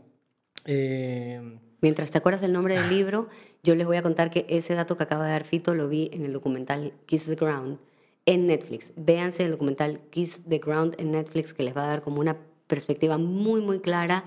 [0.65, 3.29] Eh, Mientras te acuerdas del nombre del libro,
[3.63, 6.09] yo les voy a contar que ese dato que acaba de dar Fito lo vi
[6.13, 7.77] en el documental Kiss the Ground
[8.25, 8.91] en Netflix.
[8.95, 12.37] Véanse el documental Kiss the Ground en Netflix que les va a dar como una
[12.65, 14.23] perspectiva muy, muy clara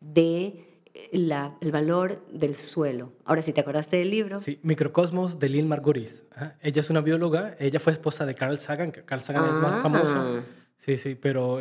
[0.00, 0.66] de
[1.10, 3.12] el valor del suelo.
[3.24, 4.40] Ahora, si te acordaste del libro.
[4.40, 6.24] Sí, Microcosmos de Lynn Margulis.
[6.60, 9.74] Ella es una bióloga, ella fue esposa de Carl Sagan, que Carl Sagan es más
[9.74, 9.82] ah.
[9.82, 10.42] famoso.
[10.76, 11.60] Sí, sí, pero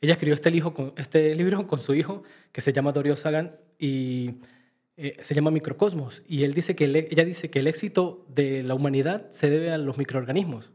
[0.00, 0.50] ella, escribió este,
[0.96, 4.36] este libro con su hijo, que se llama Dorio Sagan, y
[4.96, 6.22] eh, se llama Microcosmos.
[6.26, 9.78] Y él dice que ella dice que el éxito de la humanidad se debe a
[9.78, 10.70] los microorganismos.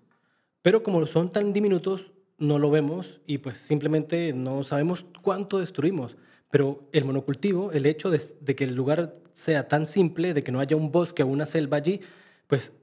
[0.62, 6.18] Pero como son tan diminutos, no lo vemos y pues simplemente no sabemos cuánto destruimos.
[6.50, 10.60] Pero el monocultivo, el hecho de, que el lugar sea tan simple, de que no
[10.60, 12.02] haya un bosque o una selva allí,
[12.48, 12.74] pues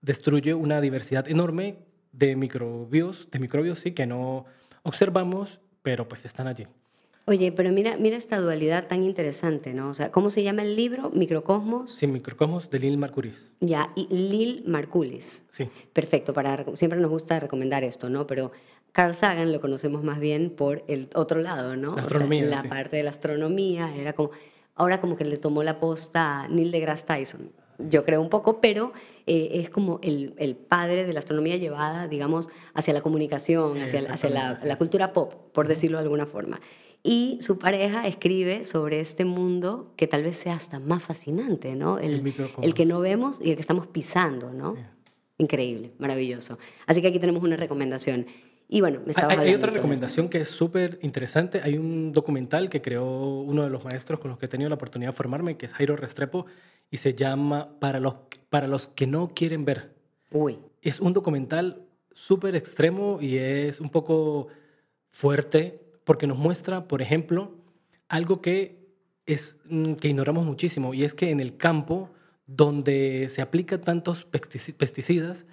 [0.00, 1.78] destruye una diversidad enorme
[2.12, 4.46] de microbios, de microbios sí, que no
[4.82, 6.66] observamos, pero pues están allí.
[7.28, 9.90] Oye, pero mira, mira esta dualidad tan interesante, ¿no?
[9.90, 11.10] O sea, ¿cómo se llama el libro?
[11.10, 11.92] Microcosmos.
[11.92, 13.50] Sí, Microcosmos de Lil Marculis.
[13.60, 15.44] Ya, y Lil Marculis.
[15.50, 15.68] Sí.
[15.92, 18.26] Perfecto, para, siempre nos gusta recomendar esto, ¿no?
[18.26, 18.50] Pero
[18.92, 21.96] Carl Sagan lo conocemos más bien por el otro lado, ¿no?
[21.96, 22.46] La astronomía.
[22.46, 24.30] la parte de la astronomía, era como,
[24.74, 28.60] ahora como que le tomó la posta a Neil deGrasse Tyson, yo creo un poco,
[28.60, 28.92] pero
[29.26, 34.00] eh, es como el, el, padre de la astronomía llevada, digamos, hacia la comunicación, hacia,
[34.12, 36.60] hacia la, la, cultura pop, por decirlo de alguna forma.
[37.02, 41.98] Y su pareja escribe sobre este mundo que tal vez sea hasta más fascinante, ¿no?
[41.98, 44.74] El, El el, que no vemos y el que estamos pisando, ¿no?
[44.74, 44.94] Yeah.
[45.38, 46.58] Increíble, maravilloso.
[46.86, 48.26] Así que aquí tenemos una recomendación.
[48.70, 51.60] Y bueno, me Hay, estabas hay- hay otra recomendación que es súper interesante.
[51.62, 54.74] Hay un documental que creó uno de los maestros con los que he tenido la
[54.74, 56.44] oportunidad de formarme, que es Jairo Restrepo,
[56.90, 58.14] y se llama Para los,
[58.50, 59.94] para los que no quieren ver.
[60.30, 64.48] Uy, Es un documental súper extremo y es un poco
[65.10, 67.54] fuerte porque nos muestra, por ejemplo,
[68.08, 68.86] algo que,
[69.26, 72.10] es, mm, que ignoramos muchísimo y es que en el campo
[72.46, 75.46] donde se aplican tantos pestici- pesticidas,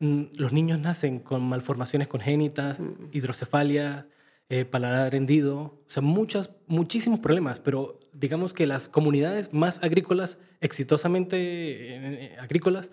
[0.00, 2.80] los niños nacen con malformaciones congénitas,
[3.12, 4.08] hidrocefalia,
[4.48, 10.38] eh, paladar hendido, o sea, muchas, muchísimos problemas, pero digamos que las comunidades más agrícolas,
[10.60, 12.92] exitosamente eh, eh, agrícolas,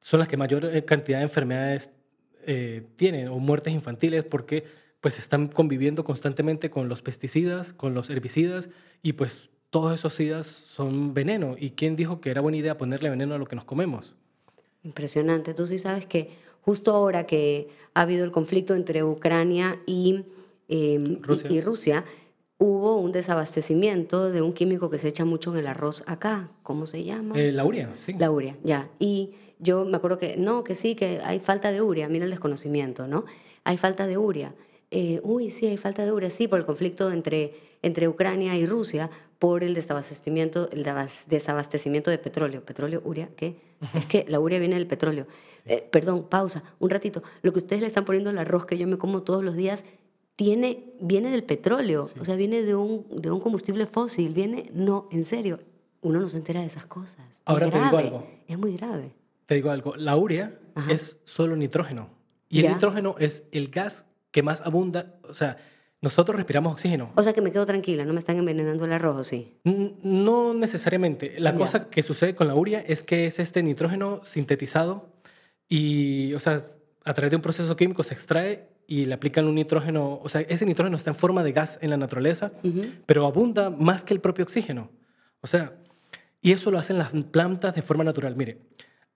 [0.00, 1.90] son las que mayor cantidad de enfermedades
[2.48, 4.62] eh, tienen o muertes infantiles porque
[5.00, 8.70] pues están conviviendo constantemente con los pesticidas, con los herbicidas
[9.02, 11.56] y pues todos esos sidas son veneno.
[11.58, 14.14] ¿Y quién dijo que era buena idea ponerle veneno a lo que nos comemos?
[14.86, 15.52] Impresionante.
[15.52, 16.30] Tú sí sabes que
[16.62, 20.24] justo ahora que ha habido el conflicto entre Ucrania y,
[20.68, 21.50] eh, y- Rusia.
[21.50, 22.04] y Rusia,
[22.58, 26.50] hubo un desabastecimiento de un químico que se echa mucho en el arroz acá.
[26.62, 27.38] ¿Cómo se llama?
[27.38, 28.14] Eh, la urea, sí.
[28.18, 28.88] La urea, ya.
[28.98, 32.08] Y yo me acuerdo que, no, que sí, que hay falta de urea.
[32.08, 33.24] Mira el desconocimiento, ¿no?
[33.64, 34.54] Hay falta de urea.
[34.92, 38.64] Eh, uy, sí, hay falta de urea, sí, por el conflicto entre, entre Ucrania y
[38.66, 42.64] Rusia, por el desabastecimiento, el desabas- desabastecimiento de petróleo.
[42.64, 43.28] ¿Petróleo, urea?
[43.36, 43.60] ¿Qué?
[43.94, 45.26] Es que la urea viene del petróleo.
[45.66, 47.22] Eh, perdón, pausa, un ratito.
[47.42, 49.84] Lo que ustedes le están poniendo al arroz que yo me como todos los días
[50.36, 55.08] tiene, viene del petróleo, o sea, viene de un, de un combustible fósil, viene, no,
[55.10, 55.60] en serio,
[56.02, 57.26] uno no se entera de esas cosas.
[57.30, 58.26] Es Ahora te digo algo.
[58.46, 59.14] Es muy grave.
[59.46, 60.92] Te digo algo, la urea Ajá.
[60.92, 62.10] es solo nitrógeno.
[62.48, 65.56] Y el nitrógeno es el gas que más abunda, o sea,
[66.06, 67.10] nosotros respiramos oxígeno.
[67.16, 69.58] O sea que me quedo tranquila, no me están envenenando el arroz, ¿o sí?
[69.64, 71.34] No necesariamente.
[71.38, 71.58] La Ya.
[71.58, 75.08] cosa que sucede con la urea es que es este nitrógeno sintetizado
[75.68, 76.58] y, o sea,
[77.04, 80.42] a través de un proceso químico se extrae y le aplican un nitrógeno, o sea,
[80.42, 82.52] ese nitrógeno está en forma de gas en la naturaleza,
[83.04, 84.90] pero abunda más que el propio oxígeno.
[85.40, 85.72] O sea,
[86.40, 88.36] y eso lo hacen las plantas de forma natural.
[88.36, 88.58] Mire,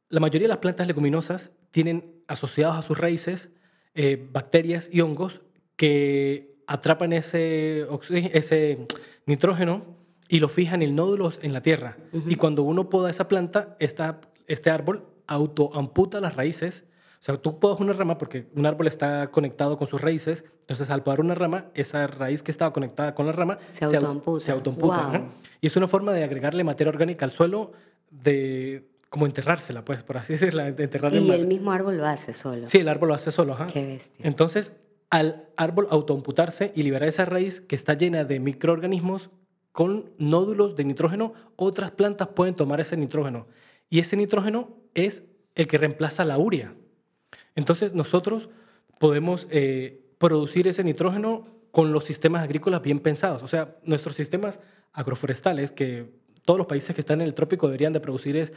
[0.08, 3.50] la mayoría de las plantas leguminosas tienen asociados a sus raíces
[3.94, 5.42] eh, bacterias y hongos
[5.76, 7.84] que atrapan ese,
[8.32, 8.78] ese
[9.26, 9.82] nitrógeno
[10.28, 11.96] y lo fijan en nódulos en la tierra.
[12.28, 16.84] Y cuando uno poda esa planta, esta, este árbol autoamputa las raíces.
[17.20, 20.44] O sea, tú podas una rama porque un árbol está conectado con sus raíces.
[20.60, 24.44] Entonces, al podar una rama, esa raíz que estaba conectada con la rama Se autoamputa.
[24.44, 25.22] se autoamputa.
[25.60, 27.72] Y es una forma de agregarle materia orgánica al suelo,
[28.10, 32.06] de como enterrársela, pues, por así decirlo, de enterrarle Y ma- el mismo árbol lo
[32.06, 32.66] hace solo.
[32.68, 33.66] Sí, el árbol lo hace solo, ajá.
[33.66, 34.24] Qué bestia.
[34.24, 34.72] Entonces,
[35.10, 39.30] al árbol autoamputarse y liberar esa raíz que está llena de microorganismos
[39.72, 43.46] con nódulos de nitrógeno, otras plantas pueden tomar ese nitrógeno.
[43.88, 46.74] Y ese nitrógeno es el que reemplaza la urea.
[47.54, 48.48] Entonces, nosotros
[48.98, 53.42] podemos eh, producir ese nitrógeno con los sistemas agrícolas bien pensados.
[53.42, 54.60] O sea, nuestros sistemas
[54.92, 56.12] agroforestales, que
[56.44, 58.52] todos los países que están en el trópico deberían de producir es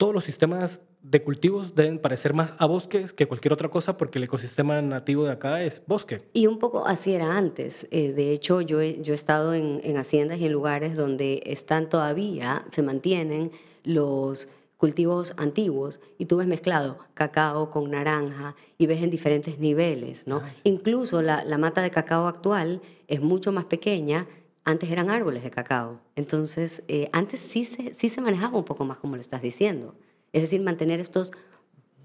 [0.00, 4.16] todos los sistemas de cultivos deben parecer más a bosques que cualquier otra cosa porque
[4.16, 6.22] el ecosistema nativo de acá es bosque.
[6.32, 7.86] Y un poco así era antes.
[7.90, 11.42] Eh, de hecho, yo he, yo he estado en, en haciendas y en lugares donde
[11.44, 13.52] están todavía, se mantienen
[13.84, 20.26] los cultivos antiguos y tú ves mezclado cacao con naranja y ves en diferentes niveles,
[20.26, 20.36] ¿no?
[20.42, 20.62] Ah, sí.
[20.64, 24.26] Incluso la, la mata de cacao actual es mucho más pequeña.
[24.64, 26.00] Antes eran árboles de cacao.
[26.16, 29.94] Entonces, eh, antes sí se, sí se manejaba un poco más como lo estás diciendo.
[30.32, 31.32] Es decir, mantener estos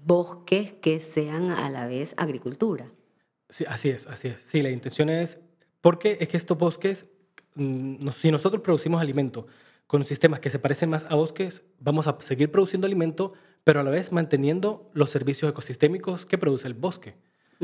[0.04, 2.86] bosques que sean a la vez agricultura.
[3.48, 4.40] Sí, así es, así es.
[4.40, 5.38] Sí, la intención es,
[5.80, 7.06] porque es que estos bosques,
[7.54, 9.46] mm, si nosotros producimos alimento
[9.86, 13.82] con sistemas que se parecen más a bosques, vamos a seguir produciendo alimento, pero a
[13.82, 17.16] la vez manteniendo los servicios ecosistémicos que produce el bosque.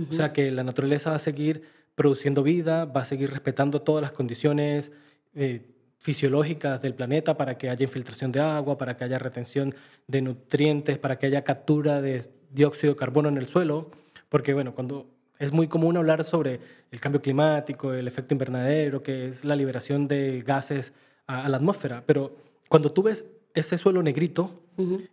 [0.09, 4.03] O sea que la naturaleza va a seguir produciendo vida, va a seguir respetando todas
[4.03, 4.93] las condiciones
[5.35, 5.67] eh,
[5.99, 9.75] fisiológicas del planeta para que haya infiltración de agua, para que haya retención
[10.09, 13.91] de nutrientes, para que haya captura de dióxido de carbono en el suelo,
[14.29, 15.07] porque bueno, cuando
[15.39, 20.09] es muy común hablar sobre el cambio climático, el efecto invernadero, que es la liberación
[20.09, 20.93] de gases
[21.27, 22.35] a, a la atmósfera, pero
[22.69, 23.25] cuando tú ves
[23.55, 24.61] ese suelo negrito,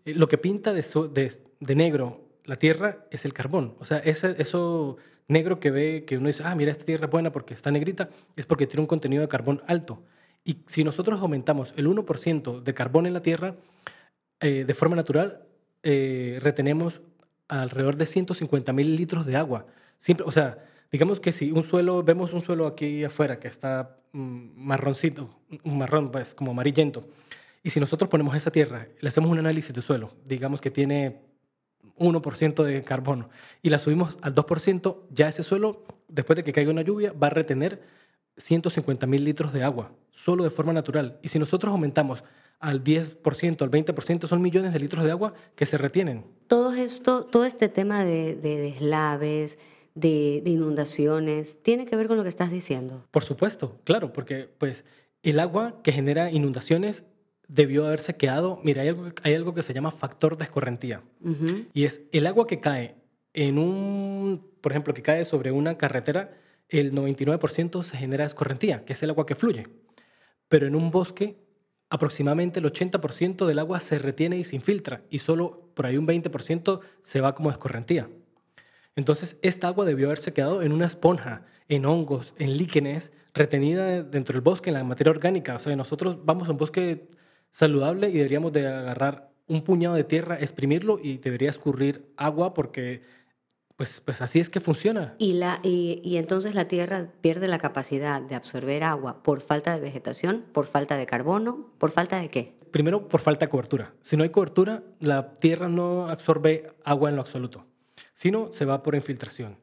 [0.06, 0.82] eh, lo que pinta de,
[1.14, 3.76] de- de negro la tierra es el carbón.
[3.80, 4.98] O sea, ese, eso
[5.30, 8.10] negro que ve, que uno dice, ah, mira, esta tierra es buena porque está negrita,
[8.36, 10.04] es porque tiene un contenido de carbón alto.
[10.44, 13.56] Y si nosotros aumentamos el 1% de carbón en la tierra,
[14.42, 15.46] eh, de forma natural,
[15.84, 17.02] eh, retenemos
[17.48, 19.66] alrededor de 150 mil litros de agua.
[19.98, 20.58] Siempre, o sea,
[20.92, 25.30] Digamos que si un suelo, vemos un suelo aquí afuera que está mm, marroncito,
[25.64, 27.08] un marrón, pues como amarillento,
[27.62, 31.22] y si nosotros ponemos esa tierra, le hacemos un análisis de suelo, digamos que tiene
[32.00, 33.30] 1% de carbono,
[33.62, 37.28] y la subimos al 2%, ya ese suelo, después de que caiga una lluvia, va
[37.28, 37.82] a retener
[38.38, 41.20] 150 mil litros de agua, solo de forma natural.
[41.22, 42.24] Y si nosotros aumentamos
[42.60, 46.26] al 10%, al 20%, son millones de litros de agua que se retienen.
[46.48, 49.58] Todo esto, todo este tema de, de deslaves,
[49.96, 53.06] de, de, inundaciones, ¿tiene que ver con lo que estás diciendo?
[53.12, 54.84] Por supuesto, claro, porque pues
[55.24, 57.04] el agua que genera inundaciones
[57.50, 61.02] debió haberse quedado, mira, hay algo, hay algo que se llama factor de escorrentía.
[61.74, 62.96] Y es el agua que cae
[63.34, 66.38] en un, por ejemplo, que cae sobre una carretera,
[66.70, 69.68] el 99% se genera escorrentía, que es el agua que fluye.
[70.48, 71.38] Pero en un bosque,
[71.90, 76.08] aproximadamente el 80% del agua se retiene y se infiltra, y solo por ahí un
[76.08, 78.10] 20% se va como escorrentía.
[78.96, 84.34] Entonces, esta agua debió haberse quedado en una esponja, en hongos, en líquenes, retenida dentro
[84.34, 85.56] del bosque, en la materia orgánica.
[85.56, 87.10] O sea, nosotros vamos a un bosque
[87.52, 93.02] saludable y deberíamos de agarrar un puñado de tierra, exprimirlo y debería escurrir agua porque
[93.76, 95.16] pues, pues así es que funciona.
[95.20, 99.74] Y, la, y, y, entonces la tierra pierde la capacidad de absorber agua por falta
[99.74, 102.60] de vegetación, por falta de carbono, por falta de qué?
[102.72, 103.94] Primero, por falta de cobertura.
[104.02, 107.66] Si no hay cobertura, la tierra no absorbe agua en lo absoluto,
[108.14, 109.58] sino se va por infiltración.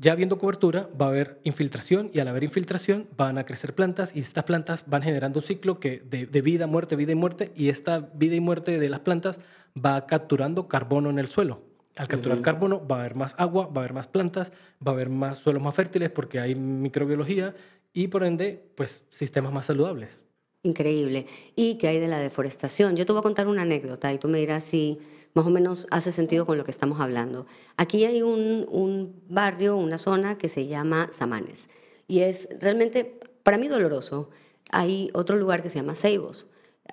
[0.00, 4.14] Ya habiendo cobertura, va a haber infiltración y al haber infiltración van a crecer plantas
[4.14, 7.50] y estas plantas van generando un ciclo que de, de, vida, muerte, vida y muerte
[7.56, 9.40] y esta vida y muerte de las plantas
[9.76, 11.62] va capturando carbono en el suelo.
[11.96, 12.44] Al capturar uh -huh.
[12.44, 14.52] carbono va a haber más agua, va a haber más plantas,
[14.86, 17.54] va a haber más suelos más fértiles porque hay microbiología
[17.92, 20.22] y por ende, pues sistemas más saludables.
[20.62, 21.26] Increíble.
[21.56, 22.94] ¿Y qué hay de la deforestación?
[22.94, 25.00] Yo te voy a contar una anécdota y tú me dirás si
[25.38, 27.46] más o menos hace sentido con lo que estamos hablando.
[27.76, 31.68] Aquí hay un, un barrio, una zona que se llama Samanes
[32.08, 34.30] y es realmente para mí doloroso.
[34.72, 36.48] Hay otro lugar que se llama Ceibos,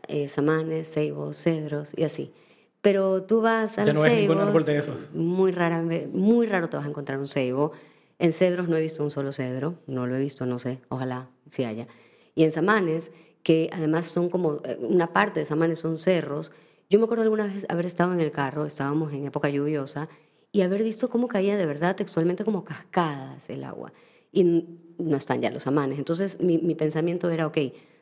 [0.08, 2.34] eh, Samanes, Ceibos, Cedros y así.
[2.81, 5.12] Pero tú vas al ya no Ceibos, árbol de esos.
[5.15, 7.71] Muy, rara, muy raro te vas a encontrar un ceibo.
[8.19, 11.29] En Cedros no he visto un solo cedro, no lo he visto, no sé, ojalá
[11.49, 11.88] si haya.
[12.36, 16.51] Y en Samanes, que además son como, eh, una parte de Samanes son cerros,
[16.89, 20.10] yo me acuerdo alguna vez haber estado en el carro, estábamos en época lluviosa,
[20.52, 23.91] y haber visto cómo caía de verdad textualmente como cascadas el agua.
[24.32, 24.65] Y
[24.98, 26.00] no están ya los amanes.
[26.00, 27.58] Entonces mi, mi pensamiento era, ok,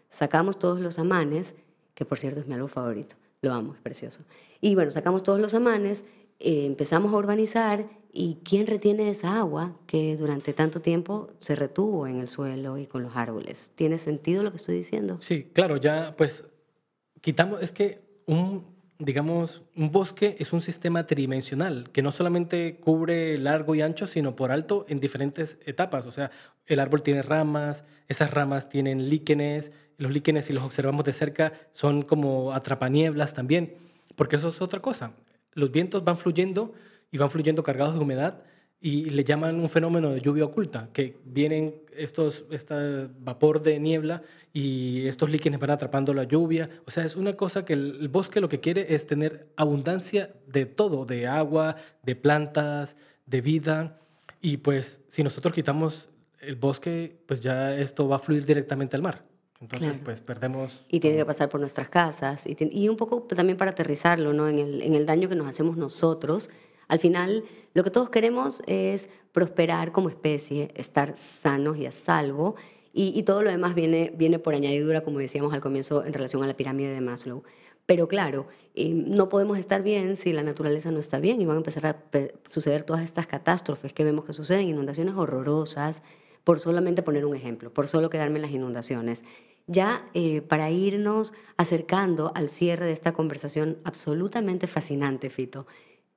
[0.09, 1.55] sacamos todos los amanes,
[1.95, 4.23] que por cierto es mi álbum favorito, lo amo, es precioso.
[4.61, 6.03] Y bueno, sacamos todos los amanes,
[6.39, 12.05] eh, empezamos a urbanizar y ¿quién retiene esa agua que durante tanto tiempo se retuvo
[12.05, 13.71] en el suelo y con los árboles?
[13.73, 15.17] ¿Tiene sentido lo que estoy diciendo?
[15.19, 16.45] Sí, claro, ya pues
[17.21, 18.63] quitamos, es que un,
[19.03, 24.35] digamos, un bosque es un sistema tridimensional que no solamente cubre largo y ancho, sino
[24.35, 26.05] por alto en diferentes etapas.
[26.05, 26.31] O sea,
[26.65, 31.53] el árbol tiene ramas, esas ramas tienen líquenes, los líquenes, si los observamos de cerca,
[31.71, 33.75] son como atrapanieblas también,
[34.15, 35.13] porque eso es otra cosa.
[35.53, 36.73] Los vientos van fluyendo
[37.11, 38.43] y van fluyendo cargados de humedad
[38.85, 44.23] y le llaman un fenómeno de lluvia oculta, que vienen estos, este vapor de niebla
[44.51, 46.69] y estos líquenes van atrapando la lluvia.
[46.85, 50.65] O sea, es una cosa que el, bosque lo que quiere es tener abundancia de
[50.65, 54.01] todo, de agua, de plantas, de vida.
[54.41, 56.09] Y pues si nosotros quitamos
[56.41, 59.23] el bosque, pues ya esto va a fluir directamente al mar.
[59.61, 60.03] Entonces, claro.
[60.03, 60.83] pues perdemos...
[60.89, 62.45] Y tiene que pasar por nuestras casas.
[62.45, 64.49] Y, y un poco también para aterrizarlo, ¿no?
[64.49, 66.49] En el, en el daño que nos hacemos nosotros.
[66.93, 72.55] Al final, lo que todos queremos es prosperar como especie, estar sanos y a salvo.
[72.93, 76.45] Y, todo lo demás viene, viene por añadidura, como decíamos al comienzo, en relación a
[76.45, 77.41] la pirámide de Maslow.
[77.87, 81.55] Pero claro, eh, no podemos estar bien si la naturaleza no está bien y van
[81.55, 81.97] a empezar a
[82.47, 86.03] suceder todas estas catástrofes que vemos que suceden, inundaciones horrorosas,
[86.43, 89.23] por solamente poner un ejemplo, por solo quedarme en las inundaciones.
[89.65, 95.65] Ya eh, para irnos acercando al cierre de esta conversación absolutamente fascinante, Fito,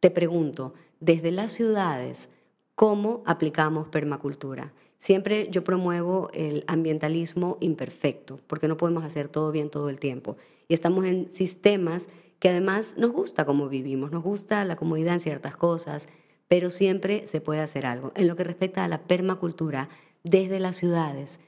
[0.01, 2.29] te pregunto, desde las ciudades,
[2.75, 4.73] ¿cómo aplicamos permacultura?
[4.99, 10.37] Siempre yo promuevo el ambientalismo imperfecto, porque no podemos hacer todo bien todo el tiempo.
[10.69, 15.21] Y estamos en sistemas que además nos gusta cómo vivimos, nos gusta la comodidad en
[15.21, 16.09] ciertas cosas,
[16.49, 18.13] pero siempre se puede hacer algo.
[18.15, 19.89] En lo que respecta a la permacultura,
[20.23, 21.41] desde las ciudades,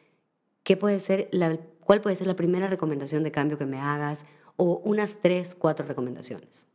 [0.63, 4.25] ¿qué ¿cuál puede ser la primera recomendación de cambio que me hagas?
[4.57, 6.67] O unas tres, cuatro recomendaciones.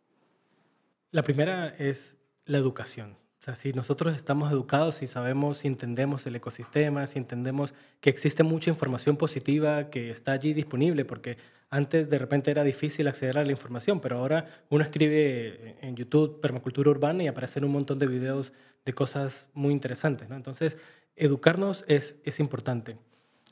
[1.13, 3.11] La primera es la educación.
[3.11, 8.09] O sea, si nosotros estamos educados y sabemos, si entendemos el ecosistema, si entendemos que
[8.09, 11.37] existe mucha información positiva que está allí disponible, porque
[11.69, 16.41] antes de repente era difícil acceder a la información, pero ahora uno escribe en YouTube
[16.41, 18.51] permacultura urbana y aparecen un montón de videos
[18.83, 20.31] de cosas muy interesantes.
[20.31, 20.77] Entonces,
[21.15, 22.97] educarnos es, es importante.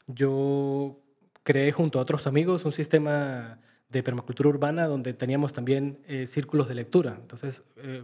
[0.07, 0.99] Yo
[1.43, 3.59] creé junto a otros amigos un sistema
[3.91, 7.17] de permacultura urbana donde teníamos también eh, círculos de lectura.
[7.19, 8.03] Entonces eh,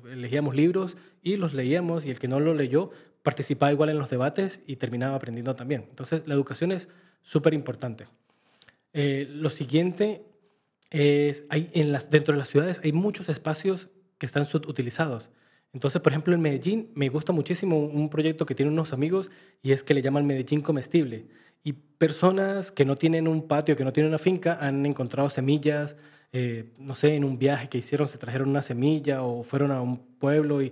[0.54, 2.92] libros y los leíamos y el que no lo leyó
[3.24, 5.86] participaba igual en los debates y terminaba aprendiendo también.
[5.90, 6.90] Entonces la educación es
[7.22, 8.08] súper importante.
[8.94, 10.24] Eh, lo siguiente
[10.90, 15.30] es, hay en las, dentro de las ciudades hay muchos espacios que están subutilizados.
[15.74, 19.30] Entonces, por ejemplo, en Medellín me gusta muchísimo un proyecto que tienen unos amigos
[19.62, 21.28] y es que le llaman Medellín Comestible.
[21.68, 25.98] Y personas que no tienen un patio, que no tienen una finca, han encontrado semillas,
[26.32, 29.82] eh, no sé, en un viaje que hicieron se trajeron una semilla o fueron a
[29.82, 30.72] un pueblo y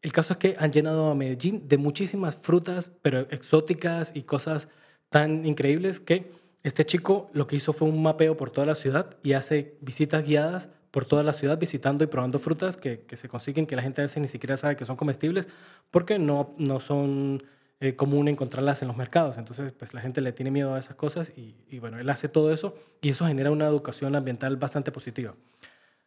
[0.00, 4.68] el caso es que han llenado a Medellín de muchísimas frutas, pero exóticas y cosas
[5.10, 6.32] tan increíbles que
[6.62, 10.24] este chico lo que hizo fue un mapeo por toda la ciudad y hace visitas
[10.24, 13.82] guiadas por toda la ciudad visitando y probando frutas que, que se consiguen, que la
[13.82, 15.48] gente a veces ni siquiera sabe que son comestibles
[15.90, 17.42] porque no, no son
[17.80, 19.38] eh, común encontrarlas en los mercados.
[19.38, 22.28] Entonces, pues la gente le tiene miedo a esas cosas y, y, bueno, él hace
[22.28, 25.34] todo eso y eso genera una educación ambiental bastante positiva.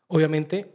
[0.07, 0.71] Obviamente,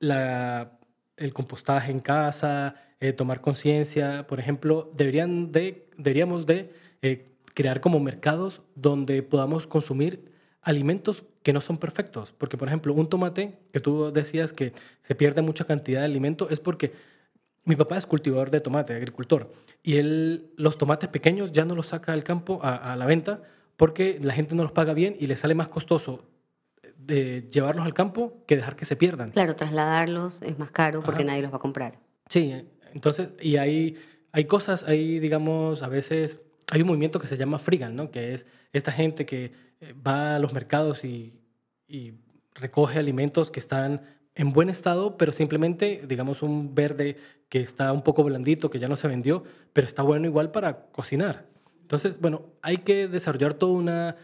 [0.00, 6.72] el compostaje en casa, eh, tomar conciencia, por ejemplo, deberían de, deberíamos de
[7.02, 10.32] eh, crear como mercados donde podamos consumir
[10.62, 12.32] alimentos que no son perfectos.
[12.36, 14.72] Porque, por ejemplo, un tomate, que tú decías que
[15.02, 16.92] se pierde mucha cantidad de alimento, es porque
[17.68, 19.52] mi papá es cultivador de tomate, agricultor,
[19.82, 23.42] y él los tomates pequeños ya no los saca al campo a, la venta
[23.76, 26.24] porque la gente no los paga bien y le sale más costoso
[26.96, 29.32] de llevarlos al campo que dejar que se pierdan.
[29.32, 31.98] Claro, trasladarlos es más caro porque nadie los va a comprar.
[32.28, 32.54] Sí,
[32.94, 33.96] entonces, y hay,
[34.32, 36.40] hay cosas, hay, digamos, a veces,
[36.72, 38.10] hay un movimiento que se llama Frigan, ¿no?
[38.10, 41.38] Que es esta gente que eh, va a los mercados y,
[41.86, 42.14] y
[42.54, 44.02] recoge alimentos que están
[44.38, 47.16] en buen estado, pero simplemente, digamos, un verde
[47.48, 50.86] que está un poco blandito, que ya no se vendió, pero está bueno igual para
[50.92, 51.46] cocinar.
[51.82, 54.16] Entonces, bueno, hay que desarrollar toda una...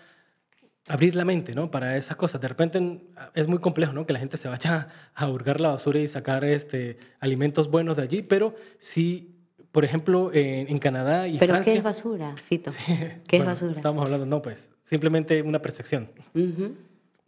[0.87, 1.69] abrir la mente, ¿no?
[1.69, 2.41] Para esas cosas.
[2.41, 3.01] De repente
[3.35, 4.07] es muy complejo, ¿no?
[4.07, 8.05] Que la gente se vaya a hurgar la basura y sacar este, alimentos buenos de
[8.05, 9.35] allí, pero sí,
[9.73, 11.73] por ejemplo, en, Canadá y ¿Pero Francia...
[11.73, 12.71] qué es basura, Fito?
[13.27, 13.73] ¿Qué es basura?
[13.73, 16.09] Estamos hablando, no, pues, simplemente una percepción.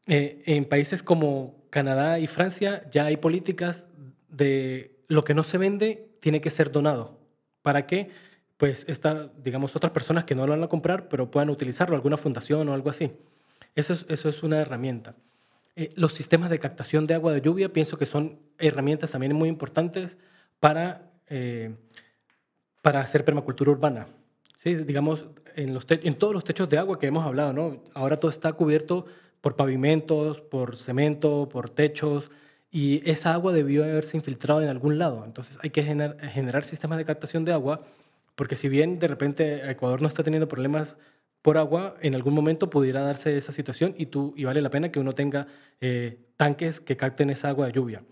[0.07, 3.87] Eh, en países como Canadá y Francia ya hay políticas
[4.31, 7.21] de lo que no se vende tiene que ser donado.
[7.61, 8.09] ¿Para que
[8.57, 12.17] Pues esta, digamos, otras personas que no lo van a comprar, pero puedan utilizarlo, alguna
[12.17, 13.13] fundación o algo así.
[13.75, 15.17] Eso es, eso es una herramienta.
[15.75, 19.51] Eh, los sistemas de captación de agua de lluvia pienso que son herramientas también muy
[19.51, 20.17] importantes
[20.59, 21.75] para, eh,
[22.81, 24.07] para hacer permacultura urbana.
[24.57, 24.77] ¿Sí?
[24.77, 27.83] Digamos, en, los en todos los techos de agua que hemos hablado, ¿no?
[27.93, 29.05] ahora todo está cubierto
[29.47, 32.33] por pavimentos, por cemento, por techos,
[32.69, 35.23] y esa agua debió haberse infiltrado en algún lado.
[35.25, 37.85] Entonces hay que generar, sistemas de captación de agua,
[38.35, 40.97] porque si bien de repente Ecuador no está teniendo problemas
[41.43, 44.91] por agua, en algún momento pudiera darse esa situación y, tú, y vale la pena
[44.91, 45.47] que uno tenga
[45.81, 48.03] eh, tanques que capten esa agua de lluvia.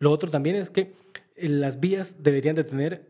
[0.00, 0.94] Lo otro también es que
[1.36, 3.09] las vías deberían de tener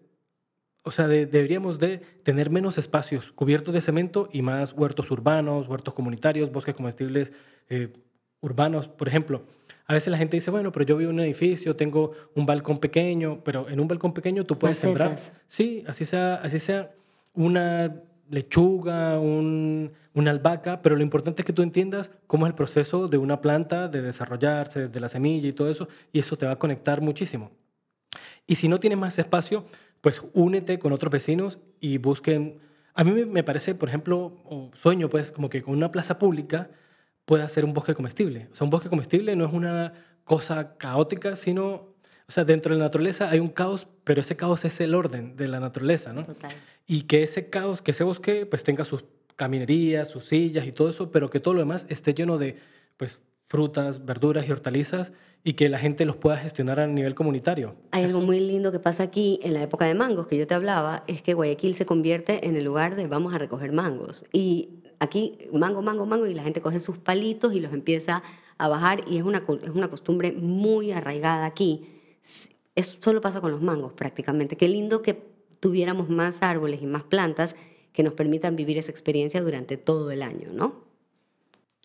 [0.83, 5.95] o sea, deberíamos de tener menos espacios cubiertos de cemento y más huertos urbanos, huertos
[5.95, 7.33] comunitarios, bosques comestibles
[7.69, 7.93] eh,
[8.41, 9.43] urbanos, por ejemplo.
[9.87, 12.79] A veces la gente dice, bueno, pero yo vivo en un edificio, tengo un balcón
[12.79, 15.17] pequeño, pero en un balcón pequeño tú puedes sembrar,
[15.47, 16.93] sí, así sea, así sea
[17.35, 18.01] una
[18.31, 23.09] lechuga, un, una albahaca, pero lo importante es que tú entiendas cómo es el proceso
[23.09, 26.53] de una planta, de desarrollarse, de la semilla y todo eso, y eso te va
[26.53, 27.51] a conectar muchísimo.
[28.47, 29.65] Y si no tienes más espacio,
[30.01, 32.59] pues únete con otros vecinos y busquen...
[32.95, 36.71] A mí me parece, por ejemplo, sueño pues como que con una plaza pública
[37.25, 38.49] pueda ser un bosque comestible.
[38.53, 39.95] O sea, un bosque comestible no es una
[40.25, 41.95] cosa caótica, sino,
[42.29, 45.37] o sea, dentro de la naturaleza hay un caos, pero ese caos es el orden
[45.37, 46.25] de la naturaleza, ¿no?
[46.25, 46.51] Total.
[46.87, 49.05] Y que ese caos, que ese bosque pues tenga sus
[49.37, 52.59] caminerías, sus sillas y todo eso, pero que todo lo demás esté lleno de
[52.97, 53.21] pues
[53.51, 57.75] frutas, verduras y hortalizas y que la gente los pueda gestionar a nivel comunitario.
[57.91, 60.55] Hay algo muy lindo que pasa aquí en la época de mangos que yo te
[60.55, 64.25] hablaba, es que Guayaquil se convierte en el lugar de vamos a recoger mangos.
[64.33, 68.23] Y aquí mango, mango, mango y la gente coge sus palitos y los empieza
[68.57, 71.89] a bajar y es una, es una costumbre muy arraigada aquí.
[72.77, 74.57] Eso solo pasa con los mangos prácticamente.
[74.57, 75.25] Qué lindo que
[75.59, 77.57] tuviéramos más árboles y más plantas
[77.93, 80.90] que nos permitan vivir esa experiencia durante todo el año, ¿no?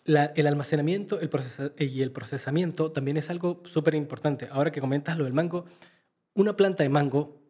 [0.06, 1.30] El almacenamiento el
[1.78, 4.48] y el procesamiento también es algo súper importante.
[4.50, 5.66] Ahora que comentas lo del mango,
[6.34, 7.40] una planta de mango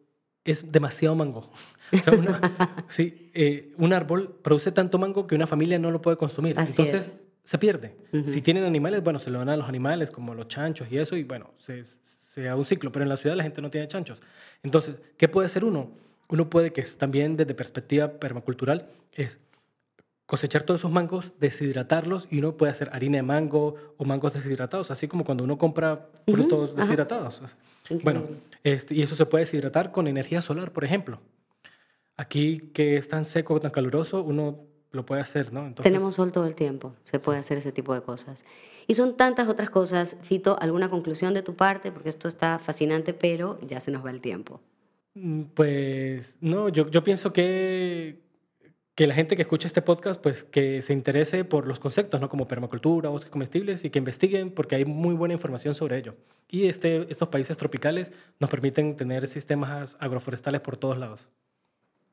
[0.43, 1.51] es demasiado mango.
[2.87, 6.55] sí, eh, un árbol produce tanto mango que una familia no lo puede consumir.
[6.57, 7.95] Entonces se pierde.
[8.25, 11.15] Si tienen animales, bueno, se lo dan a los animales como los chanchos y eso,
[11.15, 12.91] y bueno, se, se da un ciclo.
[12.91, 14.21] Pero en la ciudad la gente no tiene chanchos.
[14.63, 15.91] Entonces, ¿qué puede hacer uno?
[16.29, 19.39] uno puede que también desde perspectiva permacultural es
[20.27, 24.91] cosechar todos esos mangos, deshidratarlos y uno puede hacer harina de mango o mangos deshidratados,
[24.91, 27.41] así como cuando uno compra frutos deshidratados.
[28.03, 28.23] Bueno,
[28.63, 31.19] este, y eso se puede deshidratar con energía solar, por ejemplo.
[32.17, 34.59] Aquí que es tan seco, tan caluroso, uno
[34.91, 35.73] lo puede hacer, ¿no?
[35.75, 38.43] Tenemos sol todo el tiempo, se puede hacer ese tipo de cosas.
[38.85, 40.17] Y son tantas otras cosas.
[40.21, 41.91] Fito, ¿alguna conclusión de tu parte?
[41.91, 44.59] Porque esto está fascinante, pero ya se nos va el tiempo.
[45.13, 48.26] Mm, pues no, yo, yo pienso que,
[48.97, 52.29] que la gente que escucha este podcast, pues que se interese por los conceptos, ¿no?
[52.29, 56.15] Como permacultura, bosques comestibles y que investiguen porque hay muy buena información sobre ello.
[56.49, 61.29] Y este, estos países tropicales nos permiten tener sistemas agroforestales por todos lados.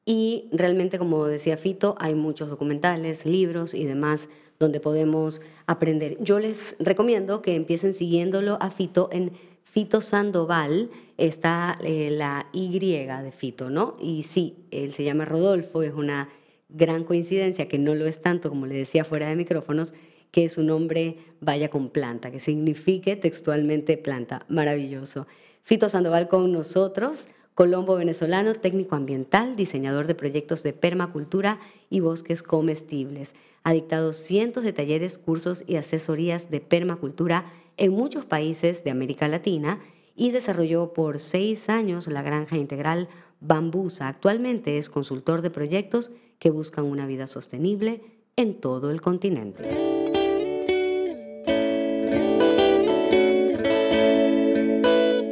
[0.04, 4.28] Y realmente, como decía Fito, hay muchos documentales, libros y demás
[4.58, 6.18] donde podemos aprender.
[6.20, 9.32] Yo les recomiendo que empiecen siguiéndolo a Fito en
[9.62, 13.96] Fito Sandoval, está eh, la Y de Fito, ¿no?
[13.98, 16.28] Y sí, él se llama Rodolfo, es una
[16.74, 19.94] gran coincidencia, que no lo es tanto como le decía fuera de micrófonos,
[20.30, 24.44] que su nombre vaya con planta, que signifique textualmente planta.
[24.48, 25.26] Maravilloso.
[25.62, 27.28] Fito Sandoval con nosotros.
[27.54, 33.36] Colombo venezolano, técnico ambiental, diseñador de proyectos de permacultura y bosques comestibles.
[33.62, 37.46] Ha dictado cientos de talleres, cursos y asesorías de permacultura
[37.76, 39.78] en muchos países de América Latina
[40.16, 43.08] y desarrolló por seis años la granja integral
[43.40, 44.08] Bambusa.
[44.08, 46.10] Actualmente es consultor de proyectos
[46.44, 48.02] que buscan una vida sostenible
[48.36, 49.62] en todo el continente.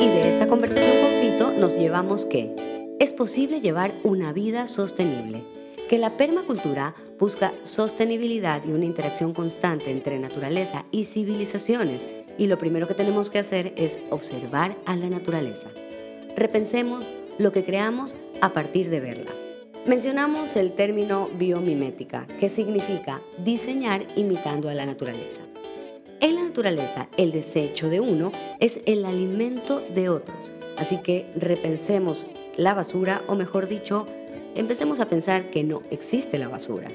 [0.00, 1.02] Y de esta conversación
[1.58, 5.44] nos llevamos que es posible llevar una vida sostenible,
[5.88, 12.08] que la permacultura busca sostenibilidad y una interacción constante entre naturaleza y civilizaciones
[12.38, 15.68] y lo primero que tenemos que hacer es observar a la naturaleza.
[16.36, 19.41] Repensemos lo que creamos a partir de verla.
[19.86, 25.42] Mencionamos el término biomimética, que significa diseñar imitando a la naturaleza.
[26.20, 28.30] En la naturaleza, el desecho de uno
[28.60, 32.26] es el alimento de otros Así que repensemos
[32.56, 34.06] la basura, o mejor dicho,
[34.54, 36.90] empecemos a pensar que no existe la basura.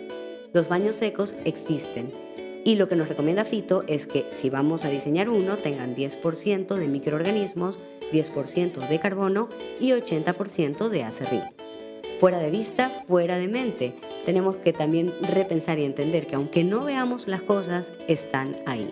[0.53, 2.11] Los baños secos existen.
[2.63, 6.75] Y lo que nos recomienda Fito es que si vamos a diseñar uno, tengan 10%
[6.75, 7.79] de microorganismos,
[8.11, 9.47] 10% de carbono
[9.79, 11.56] y 80% de acerrín.
[12.20, 13.93] Fuera de vista, fuera de mente.
[14.26, 18.91] Tenemos que también repensar y entender que aunque no veamos las cosas, están ahí.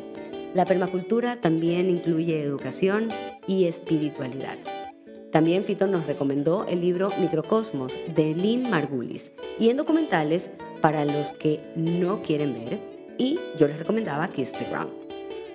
[0.54, 3.10] La permacultura también incluye educación
[3.48, 4.58] y espiritualidad.
[5.32, 10.52] También Fito nos recomendó el libro Microcosmos de Lynn Margulis y en documentales
[10.82, 12.80] para los que no quieren ver
[13.18, 14.94] y yo les recomendaba Kiss the Ground.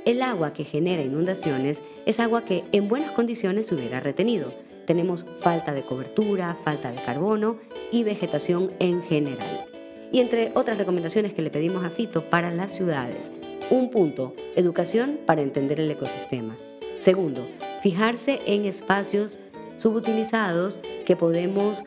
[0.04, 4.52] El agua que genera inundaciones es agua que en buenas condiciones hubiera retenido.
[4.86, 7.58] Tenemos falta de cobertura, falta de carbono
[7.92, 9.66] y vegetación en general.
[10.12, 13.30] Y entre otras recomendaciones que le pedimos a Fito para las ciudades,
[13.70, 16.56] un punto, educación para entender el ecosistema.
[16.98, 17.46] Segundo,
[17.82, 19.38] fijarse en espacios
[19.76, 21.84] subutilizados que podemos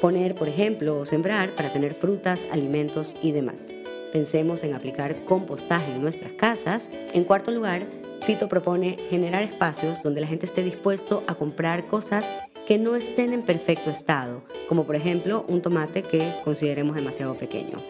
[0.00, 3.72] poner, por ejemplo, o sembrar para tener frutas, alimentos y demás.
[4.12, 6.90] Pensemos en aplicar compostaje en nuestras casas.
[7.12, 7.86] En cuarto lugar,
[8.26, 12.32] Fito propone generar espacios donde la gente esté dispuesto a comprar cosas
[12.66, 17.82] que no estén en perfecto estado, como por ejemplo un tomate que consideremos demasiado pequeño.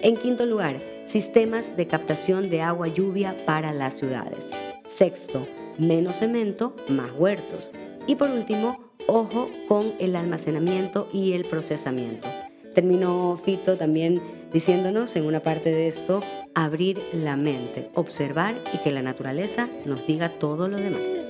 [0.00, 4.48] En quinto lugar, sistemas de captación de agua lluvia para las ciudades.
[4.86, 5.46] Sexto,
[5.78, 7.70] menos cemento, más huertos.
[8.06, 12.28] Y por último, ojo con el almacenamiento y el procesamiento.
[12.74, 14.22] Terminó Fito también
[14.54, 16.22] diciéndonos en una parte de esto,
[16.54, 21.28] abrir la mente, observar y que la naturaleza nos diga todo lo demás.